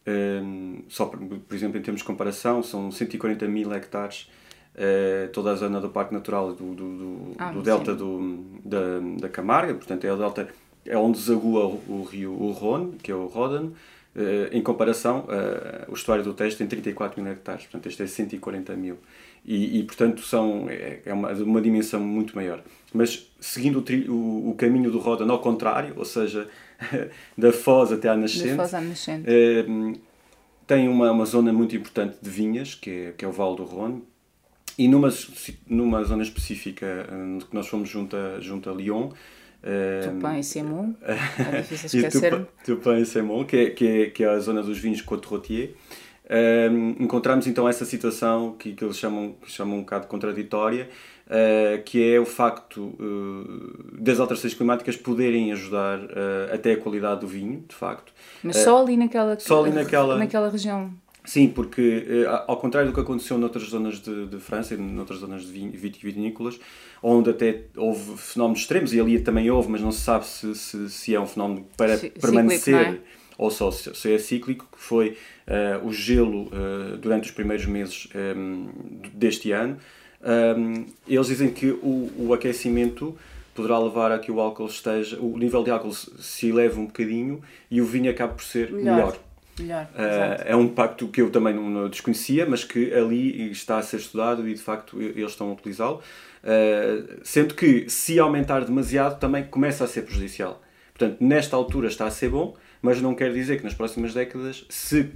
Um, 0.07 0.11
ehm, 0.11 0.83
só 0.87 1.05
por, 1.05 1.19
por, 1.19 1.55
exemplo, 1.55 1.77
em 1.77 1.83
termos 1.83 2.01
de 2.01 2.07
comparação, 2.07 2.63
são 2.63 2.91
140 2.91 3.47
mil 3.47 3.71
hectares 3.73 4.27
uh, 4.75 5.29
toda 5.31 5.51
a 5.51 5.55
zona 5.55 5.79
do 5.79 5.89
Parque 5.89 6.13
Natural 6.13 6.53
do, 6.53 6.73
do, 6.73 6.97
do, 6.97 7.35
ah, 7.37 7.51
do 7.51 7.61
delta 7.61 7.93
do, 7.93 8.45
da, 8.63 8.99
da 9.19 9.29
Camarga, 9.29 9.73
portanto 9.73 10.05
é 10.05 10.13
o 10.13 10.17
delta 10.17 10.47
é 10.85 10.97
onde 10.97 11.19
desagua 11.19 11.65
o, 11.65 11.81
o 11.87 12.03
rio 12.03 12.31
o 12.31 12.51
Rhône, 12.51 12.93
que 13.01 13.11
é 13.11 13.15
o 13.15 13.27
Rodan, 13.27 13.71
Uh, 14.15 14.49
em 14.51 14.61
comparação, 14.61 15.19
uh, 15.19 15.89
o 15.89 15.93
estuário 15.93 16.23
do 16.23 16.33
Tejo 16.33 16.57
tem 16.57 16.65
34 16.65 17.21
mil 17.21 17.31
hectares, 17.31 17.63
portanto 17.65 17.85
este 17.85 18.01
é 18.01 18.07
140 18.07 18.75
mil. 18.75 18.97
E, 19.45 19.79
e 19.79 19.83
portanto, 19.83 20.21
são, 20.21 20.67
é, 20.67 20.99
é 21.05 21.13
uma, 21.13 21.31
uma 21.31 21.61
dimensão 21.61 21.99
muito 21.99 22.35
maior. 22.35 22.61
Mas 22.91 23.31
seguindo 23.39 23.77
o, 23.77 24.11
o, 24.11 24.49
o 24.49 24.55
caminho 24.55 24.91
do 24.91 24.97
Rodan 24.97 25.31
ao 25.31 25.39
contrário, 25.39 25.93
ou 25.95 26.03
seja, 26.03 26.49
da 27.37 27.53
Foz 27.53 27.91
até 27.91 28.09
à 28.09 28.17
Nascente, 28.17 28.55
Foz 28.55 28.73
à 28.73 28.81
Nascente. 28.81 29.25
Tem 30.65 30.87
uma, 30.87 31.11
uma 31.11 31.25
zona 31.25 31.53
muito 31.53 31.75
importante 31.75 32.17
de 32.21 32.29
vinhas, 32.29 32.75
que 32.75 32.89
é, 32.89 33.11
que 33.11 33.23
é 33.25 33.27
o 33.27 33.31
Vale 33.31 33.55
do 33.57 33.63
Rhône, 33.63 34.03
e 34.79 34.87
numa, 34.87 35.09
numa 35.67 36.03
zona 36.05 36.23
específica 36.23 37.05
que 37.49 37.53
nós 37.53 37.67
fomos 37.67 37.89
junto 37.89 38.15
a, 38.15 38.39
junto 38.39 38.69
a 38.69 38.73
Lyon, 38.73 39.09
Tupin 39.61 40.39
e 40.39 40.43
Semon, 40.43 40.93
é 41.03 41.61
difícil 41.61 41.99
esquecer. 42.05 42.47
Tupin 42.63 43.01
e 43.01 43.05
Semon, 43.05 43.43
que 43.43 43.57
é, 43.57 43.69
que, 43.71 43.87
é, 43.87 44.09
que 44.09 44.23
é 44.23 44.29
a 44.29 44.39
zona 44.39 44.63
dos 44.63 44.77
vinhos 44.77 45.01
Côte-Rotier. 45.01 45.71
Um, 46.31 47.03
encontramos 47.03 47.47
então 47.47 47.67
essa 47.67 47.83
situação 47.83 48.53
que, 48.57 48.73
que 48.73 48.85
eles 48.85 48.97
chamam, 48.97 49.33
que 49.41 49.51
chamam 49.51 49.79
um 49.79 49.81
bocado 49.81 50.07
contraditória, 50.07 50.87
uh, 51.25 51.83
que 51.83 52.13
é 52.13 52.19
o 52.19 52.25
facto 52.25 52.95
uh, 52.99 53.99
das 53.99 54.19
alterações 54.19 54.53
climáticas 54.53 54.95
poderem 54.95 55.51
ajudar 55.51 55.99
uh, 55.99 56.53
até 56.53 56.73
a 56.73 56.77
qualidade 56.77 57.21
do 57.21 57.27
vinho, 57.27 57.65
de 57.67 57.75
facto. 57.75 58.13
Mas 58.43 58.57
só 58.57 58.81
ali 58.81 58.95
naquela, 58.95 59.39
só 59.39 59.63
ali 59.63 59.73
naquela, 59.73 60.17
naquela 60.17 60.49
região. 60.49 60.93
Sim, 61.29 61.47
porque 61.47 62.25
ao 62.47 62.57
contrário 62.57 62.89
do 62.89 62.93
que 62.93 62.99
aconteceu 62.99 63.37
noutras 63.37 63.65
zonas 63.65 63.99
de, 63.99 64.25
de 64.25 64.39
França 64.39 64.73
e 64.73 64.77
noutras 64.77 65.19
zonas 65.19 65.43
de 65.43 65.69
vitivinícolas, 65.69 66.59
onde 67.03 67.29
até 67.29 67.65
houve 67.77 68.17
fenómenos 68.17 68.61
extremos, 68.61 68.95
e 68.95 68.99
ali 68.99 69.19
também 69.19 69.51
houve, 69.51 69.69
mas 69.69 69.79
não 69.79 69.91
se 69.91 70.01
sabe 70.01 70.25
se, 70.25 70.55
se, 70.55 70.89
se 70.89 71.13
é 71.13 71.19
um 71.19 71.27
fenómeno 71.27 71.67
para 71.77 71.99
permanecer 72.19 72.75
é? 72.75 72.97
ou 73.37 73.51
só 73.51 73.69
se, 73.69 73.93
se, 73.93 74.11
é 74.11 74.17
cíclico, 74.17 74.67
que 74.71 74.79
foi 74.79 75.17
uh, 75.47 75.87
o 75.87 75.93
gelo 75.93 76.47
uh, 76.47 76.97
durante 76.97 77.25
os 77.25 77.31
primeiros 77.31 77.67
meses 77.67 78.09
um, 78.15 78.19
ehm, 78.19 79.11
deste 79.13 79.51
ano. 79.51 79.77
Um, 80.23 80.31
ehm, 80.31 80.85
eles 81.07 81.27
dizem 81.27 81.51
que 81.51 81.67
o, 81.67 82.09
o 82.17 82.33
aquecimento 82.33 83.15
poderá 83.53 83.77
levar 83.77 84.11
a 84.11 84.17
que 84.17 84.31
o 84.31 84.39
álcool 84.39 84.65
esteja, 84.65 85.19
o 85.19 85.37
nível 85.37 85.63
de 85.63 85.69
álcool 85.69 85.93
se 85.93 86.49
eleve 86.49 86.79
um 86.79 86.87
bocadinho 86.87 87.39
e 87.69 87.81
o 87.81 87.85
vinho 87.85 88.09
acabe 88.09 88.33
por 88.33 88.43
ser 88.43 88.71
melhor. 88.71 88.95
melhor. 88.95 89.17
Melhor, 89.59 89.85
uh, 89.93 90.43
é 90.45 90.55
um 90.55 90.63
impacto 90.63 91.07
que 91.07 91.21
eu 91.21 91.29
também 91.29 91.53
não 91.53 91.89
desconhecia, 91.89 92.45
mas 92.45 92.63
que 92.63 92.93
ali 92.93 93.51
está 93.51 93.77
a 93.77 93.81
ser 93.81 93.97
estudado 93.97 94.47
e 94.47 94.53
de 94.53 94.61
facto 94.61 95.01
eles 95.01 95.31
estão 95.31 95.49
a 95.49 95.53
utilizá-lo. 95.53 96.01
Uh, 96.43 97.19
sendo 97.23 97.53
que 97.53 97.89
se 97.89 98.17
aumentar 98.19 98.63
demasiado 98.63 99.19
também 99.19 99.43
começa 99.43 99.83
a 99.83 99.87
ser 99.87 100.03
prejudicial. 100.03 100.61
Portanto, 100.93 101.17
nesta 101.21 101.55
altura 101.55 101.87
está 101.87 102.07
a 102.07 102.11
ser 102.11 102.29
bom, 102.29 102.55
mas 102.81 103.01
não 103.01 103.13
quer 103.13 103.33
dizer 103.33 103.57
que 103.57 103.63
nas 103.63 103.73
próximas 103.73 104.13
décadas, 104.13 104.65
se, 104.69 105.11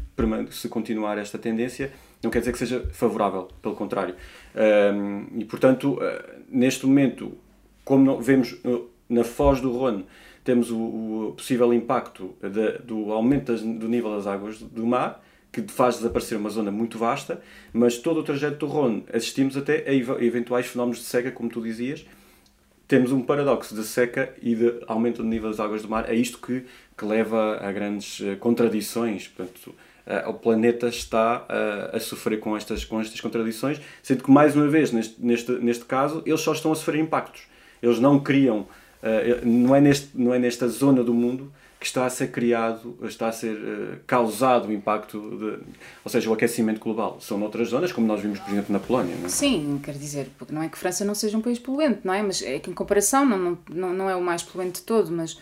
se 0.52 0.68
continuar 0.68 1.18
esta 1.18 1.38
tendência, 1.38 1.92
não 2.22 2.30
quer 2.30 2.40
dizer 2.40 2.52
que 2.52 2.58
seja 2.58 2.86
favorável, 2.92 3.50
pelo 3.62 3.76
contrário. 3.76 4.16
Um, 4.56 5.28
e 5.40 5.46
portanto, 5.46 6.00
neste 6.50 6.86
momento, 6.86 7.38
como 7.84 8.22
vemos 8.22 8.58
na 9.10 9.24
foz 9.24 9.60
do 9.60 9.72
Rhône, 9.72 10.06
temos 10.44 10.70
o, 10.72 10.78
o 10.78 11.34
possível 11.36 11.74
impacto 11.74 12.36
de, 12.42 12.80
do 12.80 13.12
aumento 13.12 13.52
das, 13.52 13.62
do 13.62 13.88
nível 13.88 14.12
das 14.16 14.28
águas 14.28 14.60
do 14.60 14.86
mar, 14.86 15.24
que 15.54 15.62
faz 15.72 15.98
desaparecer 15.98 16.38
uma 16.38 16.50
zona 16.50 16.72
muito 16.72 16.98
vasta, 16.98 17.40
mas 17.72 17.98
todo 18.00 18.20
o 18.20 18.24
trajeto 18.24 18.58
do 18.58 18.66
Rhône 18.66 19.06
assistimos 19.14 19.56
até 19.56 19.88
a 19.88 19.94
eventuais 19.94 20.66
fenómenos 20.66 20.98
de 20.98 21.06
seca, 21.06 21.32
como 21.32 21.48
tu 21.48 21.62
dizias. 21.62 22.06
Temos 22.88 23.12
um 23.12 23.22
paradoxo 23.22 23.76
de 23.76 23.84
seca 23.84 24.34
e 24.42 24.56
de 24.56 24.82
aumento 24.88 25.22
do 25.22 25.30
nível 25.30 25.50
das 25.50 25.60
águas 25.60 25.84
do 25.84 25.90
mar. 25.90 26.10
É 26.10 26.16
isto 26.16 26.40
que, 26.40 26.66
que 26.98 27.06
leva 27.06 27.58
a 27.62 27.72
grandes 27.72 28.20
eh, 28.22 28.36
contradições. 28.36 29.28
Portanto, 29.28 29.74
uh, 30.06 30.30
o 30.30 30.34
planeta 30.34 30.88
está 30.88 31.46
uh, 31.48 31.96
a 31.96 32.00
sofrer 32.00 32.40
com 32.40 32.58
estas, 32.58 32.84
com 32.84 33.00
estas 33.00 33.22
contradições, 33.22 33.80
sendo 34.02 34.24
que, 34.24 34.32
mais 34.32 34.56
uma 34.56 34.68
vez, 34.68 34.92
neste, 34.92 35.24
neste, 35.24 35.52
neste 35.54 35.86
caso, 35.86 36.24
eles 36.26 36.42
só 36.42 36.52
estão 36.52 36.72
a 36.72 36.76
sofrer 36.76 37.00
impactos. 37.00 37.44
Eles 37.82 38.00
não 38.00 38.20
criam, 38.20 38.68
não, 39.44 39.76
é 39.76 39.82
neste, 39.82 40.10
não 40.16 40.34
é 40.34 40.40
nesta 40.40 40.68
zona 40.68 41.04
do 41.04 41.14
mundo 41.14 41.52
que 41.84 41.88
está 41.88 42.06
a 42.06 42.10
ser 42.10 42.32
criado, 42.32 42.98
está 43.04 43.28
a 43.28 43.32
ser 43.34 43.58
uh, 43.58 44.00
causado 44.08 44.70
o 44.70 44.72
impacto, 44.72 45.20
de, 45.20 45.60
ou 46.02 46.10
seja, 46.10 46.30
o 46.30 46.34
aquecimento 46.34 46.80
global. 46.80 47.20
São 47.20 47.38
noutras 47.38 47.68
zonas, 47.68 47.92
como 47.92 48.08
nós 48.08 48.22
vimos, 48.22 48.40
por 48.40 48.52
exemplo, 48.52 48.72
na 48.72 48.80
Polónia. 48.80 49.14
Não 49.18 49.26
é? 49.26 49.30
Sim, 49.30 49.82
quer 49.84 49.96
dizer, 49.96 50.30
porque 50.38 50.54
não 50.54 50.64
é 50.64 50.70
que 50.70 50.78
França 50.78 51.04
não 51.04 51.14
seja 51.14 51.38
um 51.38 51.42
país 51.42 51.60
poluente, 51.60 52.00
não 52.06 52.14
é? 52.14 52.24
Mas 52.24 52.42
é 52.42 52.58
que 52.58 52.72
em 52.72 52.74
comparação 52.74 53.26
não, 53.26 53.58
não, 53.70 53.94
não 53.94 54.10
é 54.10 54.16
o 54.16 54.22
mais 54.22 54.42
poluente 54.42 54.80
de 54.80 54.86
todo, 54.86 55.12
mas 55.12 55.34
uh, 55.34 55.40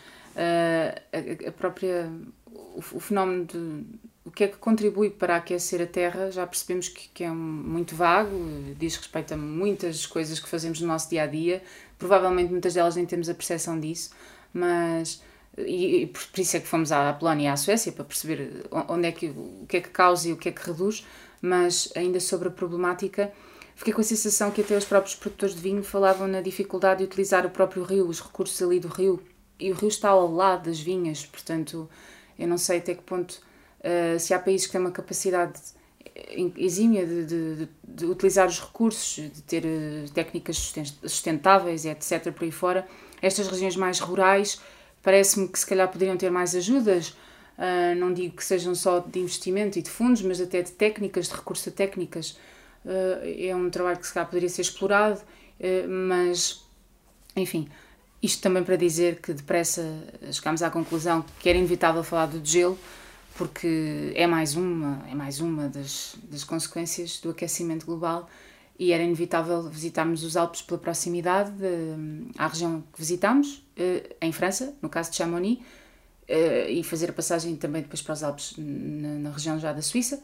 a, 1.14 1.50
a, 1.50 1.52
própria. 1.52 2.12
O, 2.52 2.80
o, 2.94 3.00
fenómeno 3.00 3.46
de. 3.46 3.86
O 4.26 4.32
que 4.32 4.44
é 4.44 4.48
que 4.48 4.58
contribui 4.58 5.12
para 5.12 5.36
aquecer 5.36 5.80
a 5.80 5.86
Terra, 5.86 6.32
já 6.32 6.48
percebemos 6.48 6.88
que, 6.88 7.08
que 7.10 7.24
é 7.24 7.30
muito 7.30 7.96
vago, 7.96 8.36
diz 8.80 8.96
respeito 8.96 9.34
a 9.34 9.38
muitas 9.38 10.06
coisas 10.06 10.40
que 10.40 10.48
fazemos 10.48 10.80
no 10.80 10.88
nosso 10.88 11.10
dia 11.10 11.24
a 11.24 11.28
dia, 11.28 11.62
provavelmente 12.02 12.52
muitas 12.52 12.74
delas 12.74 12.96
nem 12.96 13.06
temos 13.06 13.30
a 13.30 13.34
percepção 13.36 13.80
disso, 13.80 14.10
mas 14.52 15.22
e, 15.56 16.08
por, 16.08 16.40
isso 16.40 16.58
é 16.58 16.60
que 16.60 16.68
fomos 16.68 16.92
à 16.92 17.14
Polónia 17.14 17.46
e 17.46 17.48
à 17.48 17.56
Suécia 17.56 17.92
para 17.92 18.04
perceber 18.04 18.66
onde 18.72 19.08
é 19.08 19.12
que, 19.12 19.28
o 19.28 19.66
que 19.70 19.78
é 19.78 19.82
que 19.82 19.90
causa 19.90 20.28
e 20.28 20.34
o 20.34 20.38
que 20.38 20.50
é 20.50 20.52
que 20.52 20.66
reduz, 20.66 21.06
mas 21.40 21.94
ainda 21.96 22.20
sobre 22.20 22.48
a 22.48 22.52
problemática, 22.52 23.32
fiquei 23.76 23.94
com 23.94 24.02
a 24.02 24.04
sensação 24.04 24.50
que 24.50 24.62
até 24.62 24.76
os 24.76 24.86
próprios 24.86 25.14
produtores 25.14 25.54
de 25.54 25.62
vinho 25.62 25.84
falavam 25.84 26.28
na 26.28 26.42
dificuldade 26.42 27.00
de 27.00 27.06
utilizar 27.06 27.46
o 27.46 27.52
próprio 27.52 27.84
rio, 27.84 28.08
os 28.08 28.20
recursos 28.20 28.60
ali 28.64 28.80
do 28.80 28.88
rio, 28.88 29.22
e 29.60 29.72
o 29.72 29.76
rio 29.76 29.90
está 29.90 30.10
ao 30.10 30.32
lado 30.32 30.66
das 30.66 30.80
vinhas, 30.80 31.24
portanto, 31.24 31.88
eu 32.40 32.48
não 32.48 32.58
sei 32.58 32.80
até 32.80 32.96
que 32.96 33.04
ponto, 33.04 33.40
uh, 33.82 34.20
se 34.20 34.34
há 34.34 34.40
países 34.40 34.66
que 34.66 34.72
têm 34.72 34.82
uma 34.82 34.92
capacidade 34.92 35.54
exímia 36.58 37.06
de, 37.06 37.26
de, 37.26 37.70
de, 37.88 38.06
utilizar 38.06 38.48
os 38.48 38.60
recursos, 38.60 39.16
de 39.16 39.42
ter 39.44 39.64
uh, 39.64 40.12
técnicas 40.14 40.74
sustentáveis 41.04 41.86
etc. 41.86 42.32
por 42.32 42.44
aí 42.44 42.52
fora, 42.52 42.88
estas 43.22 43.48
regiões 43.48 43.76
mais 43.76 44.00
rurais 44.00 44.60
Parece-me 45.02 45.48
que 45.48 45.58
se 45.58 45.66
calhar 45.66 45.88
poderiam 45.88 46.16
ter 46.16 46.30
mais 46.30 46.56
ajudas, 46.56 47.10
uh, 47.10 47.96
não 47.98 48.14
digo 48.14 48.36
que 48.36 48.44
sejam 48.44 48.76
só 48.76 49.00
de 49.00 49.20
investimento 49.20 49.80
e 49.80 49.82
de 49.82 49.90
fundos, 49.90 50.22
mas 50.22 50.40
até 50.40 50.62
de 50.62 50.72
técnicas, 50.72 51.28
de 51.28 51.34
recurso 51.34 51.70
a 51.70 51.72
técnicas. 51.72 52.38
Uh, 52.86 53.50
é 53.50 53.56
um 53.56 53.70
trabalho 53.70 53.98
que 53.98 54.06
se 54.06 54.14
calhar 54.14 54.28
poderia 54.28 54.50
ser 54.50 54.62
explorado, 54.62 55.20
uh, 55.20 55.90
mas, 55.90 56.64
enfim, 57.36 57.68
isto 58.22 58.42
também 58.44 58.64
para 58.64 58.76
dizer 58.76 59.20
que 59.20 59.34
depressa 59.34 59.84
chegámos 60.32 60.62
à 60.62 60.70
conclusão 60.70 61.26
que 61.40 61.50
era 61.50 61.58
inevitável 61.58 62.04
falar 62.04 62.28
do 62.28 62.46
gelo, 62.46 62.78
porque 63.36 64.12
é 64.16 64.28
mais 64.28 64.56
uma, 64.56 65.04
é 65.10 65.16
mais 65.16 65.40
uma 65.40 65.68
das, 65.68 66.16
das 66.24 66.44
consequências 66.44 67.20
do 67.20 67.30
aquecimento 67.30 67.86
global 67.86 68.30
e 68.78 68.92
era 68.92 69.04
inevitável 69.04 69.62
visitarmos 69.64 70.24
os 70.24 70.36
Alpes 70.36 70.62
pela 70.62 70.80
proximidade 70.80 71.52
de, 71.52 72.32
à 72.38 72.48
região 72.48 72.84
que 72.92 73.00
visitámos, 73.00 73.64
eh, 73.78 74.16
em 74.22 74.32
França, 74.32 74.74
no 74.82 74.90
caso 74.90 75.12
de 75.12 75.18
Chamonix, 75.18 75.62
eh, 76.28 76.72
e 76.72 76.84
fazer 76.84 77.10
a 77.12 77.14
passagem 77.14 77.56
também 77.56 77.82
depois 77.84 78.02
para 78.02 78.14
os 78.14 78.24
Alpes 78.24 78.56
na, 78.58 79.10
na 79.20 79.32
região 79.32 79.60
já 79.60 79.72
da 79.72 79.82
Suíça, 79.82 80.22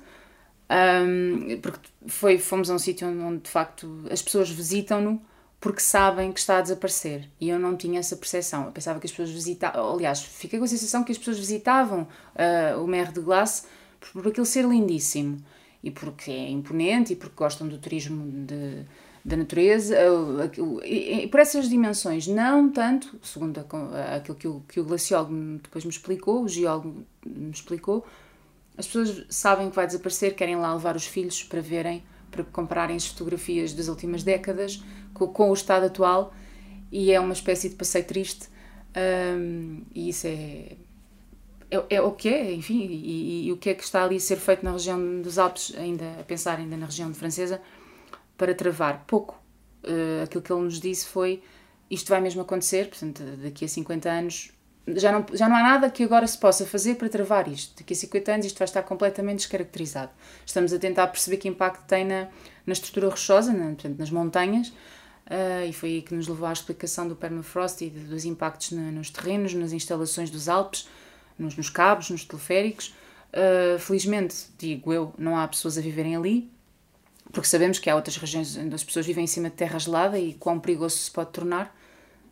porque 1.62 1.80
foi, 2.08 2.38
fomos 2.38 2.70
a 2.70 2.74
um 2.74 2.80
sítio 2.80 3.08
onde 3.08 3.44
de 3.44 3.50
facto 3.50 4.04
as 4.12 4.22
pessoas 4.22 4.50
visitam-no 4.50 5.22
porque 5.60 5.82
sabem 5.82 6.32
que 6.32 6.40
está 6.40 6.60
a 6.60 6.62
desaparecer 6.62 7.30
e 7.42 7.50
eu 7.50 7.58
não 7.58 7.76
tinha 7.76 8.00
essa 8.00 8.16
percepção. 8.16 8.66
Eu 8.66 8.72
pensava 8.72 9.00
que 9.00 9.06
as 9.06 9.12
pessoas 9.12 9.32
visitavam, 9.32 9.94
aliás, 9.94 10.22
fiquei 10.22 10.60
com 10.60 10.66
a 10.66 10.68
sensação 10.68 11.04
que 11.04 11.12
as 11.12 11.18
pessoas 11.18 11.40
visitavam 11.40 12.02
uh, 12.36 12.84
o 12.84 12.88
Mer 12.88 13.12
de 13.12 13.22
Glace 13.22 13.64
por, 14.00 14.22
por 14.22 14.28
aquilo 14.28 14.46
ser 14.46 14.66
lindíssimo 14.66 15.38
e 15.84 15.90
porque 15.90 16.32
é 16.32 16.50
imponente 16.50 17.14
e 17.14 17.16
porque 17.16 17.36
gostam 17.36 17.68
do 17.68 17.78
turismo 17.78 18.46
de, 18.46 18.86
da 19.24 19.36
natureza, 19.36 19.96
e 20.86 21.28
por 21.28 21.40
essas 21.40 21.68
dimensões, 21.68 22.28
não 22.28 22.70
tanto, 22.70 23.20
segundo 23.22 23.60
aquilo 23.60 24.38
que 24.38 24.48
o, 24.48 24.64
que 24.68 24.80
o 24.80 24.86
glaciólogo 24.86 25.60
depois 25.62 25.84
me 25.84 25.92
explicou, 25.92 26.44
o 26.44 26.48
geólogo 26.48 27.06
me 27.26 27.52
explicou, 27.52 28.06
as 28.78 28.88
pessoas 28.88 29.26
sabem 29.30 29.70
que 29.70 29.76
vai 29.76 29.86
desaparecer, 29.86 30.36
querem 30.36 30.56
lá 30.56 30.74
levar 30.74 30.96
os 30.96 31.06
filhos 31.06 31.44
para 31.44 31.62
verem, 31.62 32.04
para 32.32 32.44
comprarem 32.44 32.96
as 32.96 33.08
fotografias 33.08 33.74
das 33.74 33.88
últimas 33.88 34.24
décadas 34.24 34.84
com, 35.14 35.28
com 35.28 35.50
o 35.50 35.54
estado 35.54 35.86
atual 35.86 36.34
e 36.92 37.12
é 37.12 37.20
uma 37.20 37.34
espécie 37.34 37.70
de 37.70 37.76
passeio 37.76 38.06
triste 38.06 38.50
um, 38.98 39.84
e 39.94 40.10
isso 40.10 40.26
é, 40.28 40.76
é, 41.70 41.96
é, 41.96 42.02
o 42.02 42.12
que 42.12 42.30
é, 42.30 42.54
enfim, 42.54 42.80
e, 42.80 42.94
e, 42.94 43.48
e, 43.48 43.52
o 43.52 43.58
que 43.58 43.70
é 43.70 43.74
que 43.74 43.84
está 43.84 44.04
ali 44.04 44.16
a 44.16 44.20
ser 44.20 44.38
feito 44.38 44.64
na 44.64 44.72
região 44.72 45.22
dos 45.22 45.38
Alpes, 45.38 45.74
ainda 45.78 46.06
a 46.20 46.24
pensar 46.24 46.58
ainda 46.58 46.76
na 46.78 46.86
região 46.86 47.14
francesa, 47.14 47.62
para 48.38 48.56
travar 48.56 49.04
pouco. 49.06 49.40
Uh, 49.84 50.24
aquilo 50.24 50.42
que 50.42 50.52
ele 50.52 50.64
nos 50.64 50.80
disse 50.80 51.06
foi 51.06 51.42
isto 51.90 52.10
vai 52.10 52.20
mesmo 52.20 52.42
acontecer, 52.42 52.90
portanto, 52.90 53.24
daqui 53.42 53.64
a 53.64 53.68
50 53.68 54.10
anos 54.10 54.52
já 54.96 55.12
não, 55.12 55.26
já 55.34 55.50
não 55.50 55.56
há 55.56 55.62
nada 55.62 55.90
que 55.90 56.04
agora 56.04 56.26
se 56.26 56.38
possa 56.38 56.66
fazer 56.66 56.96
para 56.96 57.10
travar 57.10 57.48
isto. 57.48 57.78
Daqui 57.78 57.94
a 57.94 57.96
50 57.96 58.32
anos 58.32 58.46
isto 58.46 58.58
vai 58.58 58.66
estar 58.66 58.84
completamente 58.84 59.40
descaracterizado. 59.40 60.12
Estamos 60.46 60.72
a 60.72 60.80
tentar 60.80 61.08
perceber 61.08 61.38
que 61.38 61.48
impacto 61.48 61.86
tem 61.88 62.06
na, 62.06 62.28
na 62.66 62.74
estrutura 62.74 63.10
rochosa, 63.10 63.52
na, 63.52 63.66
portanto, 63.66 63.98
nas 63.98 64.10
montanhas, 64.10 64.70
uh, 64.70 65.68
e 65.68 65.74
foi 65.74 65.90
aí 65.90 66.02
que 66.02 66.14
nos 66.14 66.28
levou 66.28 66.48
à 66.48 66.54
explicação 66.54 67.08
do 67.08 67.16
permafrost 67.16 67.84
e 67.84 67.90
dos 67.90 68.24
impactos 68.24 68.72
na, 68.72 68.92
nos 68.92 69.10
terrenos, 69.10 69.54
nas 69.54 69.74
instalações 69.74 70.30
dos 70.30 70.48
Alpes, 70.48 70.88
nos, 71.38 71.56
nos 71.58 71.70
cabos, 71.70 72.10
nos 72.10 72.24
teleféricos. 72.24 72.96
Uh, 73.34 73.78
felizmente, 73.78 74.36
digo 74.58 74.94
eu, 74.94 75.14
não 75.18 75.38
há 75.38 75.46
pessoas 75.48 75.78
a 75.78 75.82
viverem 75.82 76.16
ali, 76.16 76.50
porque 77.34 77.48
sabemos 77.48 77.78
que 77.78 77.90
há 77.90 77.96
outras 77.96 78.16
regiões 78.16 78.56
onde 78.56 78.74
as 78.74 78.86
pessoas 78.86 79.06
vivem 79.06 79.26
em 79.26 79.28
cima 79.28 79.50
de 79.50 79.56
terra 79.58 79.78
gelada 79.78 80.18
e 80.18 80.34
quão 80.36 80.62
perigoso 80.62 80.96
se 80.96 81.12
pode 81.12 81.32
tornar, 81.32 81.76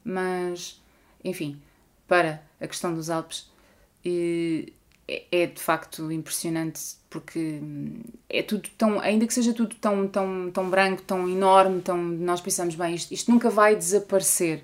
mas, 0.06 0.82
enfim, 1.22 1.62
para 2.08 2.42
a 2.60 2.68
questão 2.68 2.94
dos 2.94 3.10
Alpes 3.10 3.50
é, 5.08 5.24
é 5.32 5.48
de 5.48 5.62
facto 5.62 6.12
impressionante 6.12 6.96
porque 7.10 7.62
é 8.30 8.44
tudo 8.44 8.70
tão, 8.78 9.00
ainda 9.00 9.26
que 9.26 9.34
seja 9.34 9.54
tudo 9.54 9.76
tão, 9.76 10.08
tão, 10.08 10.52
tão 10.52 10.70
branco, 10.70 11.02
tão 11.02 11.30
enorme, 11.30 11.82
tão, 11.82 11.98
nós 11.98 12.42
pensamos, 12.42 12.76
bem, 12.76 12.94
isto, 12.94 13.14
isto 13.14 13.32
nunca 13.32 13.50
vai 13.50 13.76
desaparecer. 13.76 14.64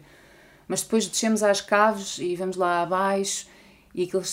Mas 0.67 0.81
depois 0.81 1.07
descemos 1.07 1.43
às 1.43 1.62
caves 1.62 2.17
e 2.19 2.36
vamos 2.36 2.57
lá 2.57 2.81
abaixo 2.81 3.48
e 3.93 4.03
aquilo, 4.03 4.24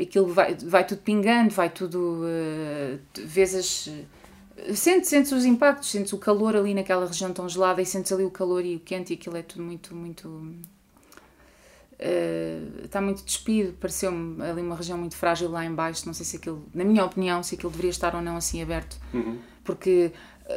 aquilo 0.00 0.26
vai, 0.28 0.54
vai 0.54 0.86
tudo 0.86 1.02
pingando, 1.02 1.50
vai 1.50 1.70
tudo. 1.70 2.22
Uh, 2.24 2.98
vês 3.24 3.54
as. 3.54 3.88
Sentes, 4.74 5.08
sentes 5.08 5.32
os 5.32 5.44
impactos, 5.44 5.90
sentes 5.90 6.12
o 6.12 6.18
calor 6.18 6.54
ali 6.54 6.74
naquela 6.74 7.06
região 7.06 7.32
tão 7.32 7.48
gelada 7.48 7.80
e 7.80 7.86
sentes 7.86 8.12
ali 8.12 8.22
o 8.22 8.30
calor 8.30 8.64
e 8.64 8.76
o 8.76 8.80
quente 8.80 9.12
e 9.12 9.16
aquilo 9.16 9.36
é 9.36 9.42
tudo 9.42 9.64
muito, 9.64 9.94
muito 9.94 10.54
Uh, 12.02 12.84
está 12.84 13.00
muito 13.00 13.24
despido, 13.24 13.74
pareceu-me 13.74 14.42
ali 14.42 14.60
uma 14.60 14.74
região 14.74 14.98
muito 14.98 15.14
frágil 15.14 15.48
lá 15.48 15.64
embaixo, 15.64 16.04
não 16.04 16.12
sei 16.12 16.26
se 16.26 16.36
aquilo, 16.36 16.66
na 16.74 16.84
minha 16.84 17.04
opinião, 17.04 17.44
se 17.44 17.54
aquilo 17.54 17.70
deveria 17.70 17.90
estar 17.90 18.12
ou 18.16 18.20
não 18.20 18.36
assim 18.36 18.60
aberto, 18.60 18.98
uhum. 19.14 19.38
porque 19.62 20.10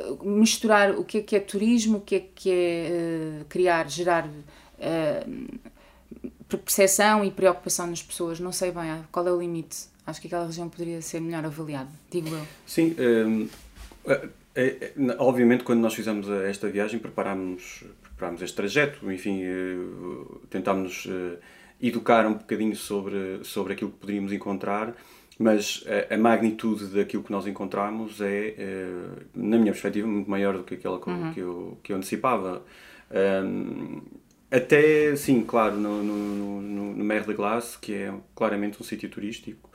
uh, 0.10 0.28
misturar 0.28 0.98
o 0.98 1.04
que 1.04 1.20
é 1.20 1.22
que 1.22 1.36
é 1.36 1.40
turismo, 1.40 2.00
o 2.00 2.02
que 2.02 2.16
é 2.16 2.20
que 2.34 2.50
é 2.50 3.42
uh, 3.42 3.46
criar, 3.46 3.88
gerar 3.88 4.28
percepção 6.50 7.24
e 7.24 7.30
preocupação 7.30 7.86
nas 7.86 8.02
pessoas, 8.02 8.40
não 8.40 8.52
sei 8.52 8.72
bem 8.72 9.04
qual 9.12 9.28
é 9.28 9.32
o 9.32 9.40
limite, 9.40 9.86
acho 10.08 10.20
que 10.20 10.26
aquela 10.26 10.48
região 10.48 10.68
poderia 10.68 11.00
ser 11.02 11.20
melhor 11.20 11.46
avaliada, 11.46 11.92
digo 12.10 12.30
eu. 12.30 12.46
Sim, 12.66 12.96
um, 13.00 13.48
é, 14.08 14.30
é, 14.56 14.94
obviamente 15.20 15.64
quando 15.64 15.82
nós 15.82 15.94
fizemos 15.94 16.28
esta 16.30 16.68
viagem 16.70 17.00
preparámos 17.00 17.84
preparámos 18.16 18.42
este 18.42 18.56
trajeto, 18.56 19.12
enfim, 19.12 19.42
eh, 19.44 19.76
tentámos 20.50 21.08
eh, 21.10 21.38
educar 21.82 22.26
um 22.26 22.34
bocadinho 22.34 22.76
sobre, 22.76 23.44
sobre 23.44 23.74
aquilo 23.74 23.92
que 23.92 23.98
poderíamos 23.98 24.32
encontrar, 24.32 24.96
mas 25.38 25.84
a, 26.10 26.16
a 26.16 26.18
magnitude 26.18 26.86
daquilo 26.86 27.24
que 27.24 27.32
nós 27.32 27.46
encontramos 27.46 28.22
é, 28.22 28.56
é, 28.58 28.86
na 29.36 29.58
minha 29.58 29.74
perspectiva, 29.74 30.08
muito 30.08 30.30
maior 30.30 30.58
do 30.58 30.64
que 30.64 30.76
aquela 30.76 30.98
uhum. 31.06 31.34
que, 31.34 31.40
eu, 31.42 31.78
que 31.84 31.92
eu 31.92 31.98
antecipava. 31.98 32.64
Um, 33.12 34.02
até, 34.50 35.14
sim, 35.18 35.44
claro, 35.44 35.76
no, 35.76 36.02
no, 36.02 36.62
no, 36.62 36.94
no 36.94 37.04
Mer 37.04 37.26
de 37.26 37.34
Glace, 37.34 37.78
que 37.78 37.94
é 37.94 38.14
claramente 38.34 38.82
um 38.82 38.86
sítio 38.86 39.10
turístico, 39.10 39.70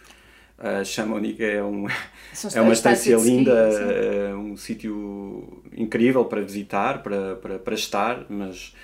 a 0.61 0.85
Chamonix 0.85 1.41
é, 1.41 1.63
um, 1.65 1.87
é 2.55 2.61
uma 2.61 2.75
estância 2.75 3.17
linda, 3.17 3.53
é 3.53 4.35
um 4.35 4.57
sítio 4.57 5.63
incrível 5.75 6.27
para 6.27 6.43
visitar, 6.43 7.03
para, 7.03 7.37
para, 7.37 7.59
para 7.59 7.75
estar, 7.75 8.27
mas 8.29 8.75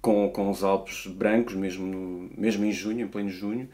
com, 0.00 0.30
com 0.30 0.50
os 0.50 0.64
Alpes 0.64 1.06
brancos, 1.06 1.54
mesmo, 1.54 1.86
no, 1.86 2.30
mesmo 2.36 2.64
em 2.64 2.72
junho, 2.72 3.04
em 3.04 3.08
pleno 3.08 3.28
junho. 3.28 3.68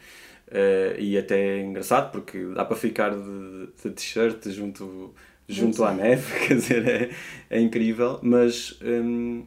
Uh, 0.47 0.99
e 0.99 1.17
até 1.17 1.57
é 1.57 1.61
engraçado 1.63 2.11
porque 2.11 2.37
dá 2.53 2.63
para 2.63 2.75
ficar 2.77 3.09
de, 3.15 3.67
de 3.83 3.89
t-shirt 3.89 4.47
junto, 4.49 5.13
junto 5.47 5.83
à 5.83 5.91
neve, 5.91 6.23
quer 6.45 6.55
dizer, 6.55 6.87
é, 6.87 7.09
é 7.49 7.59
incrível, 7.59 8.19
mas 8.21 8.77
um, 8.83 9.43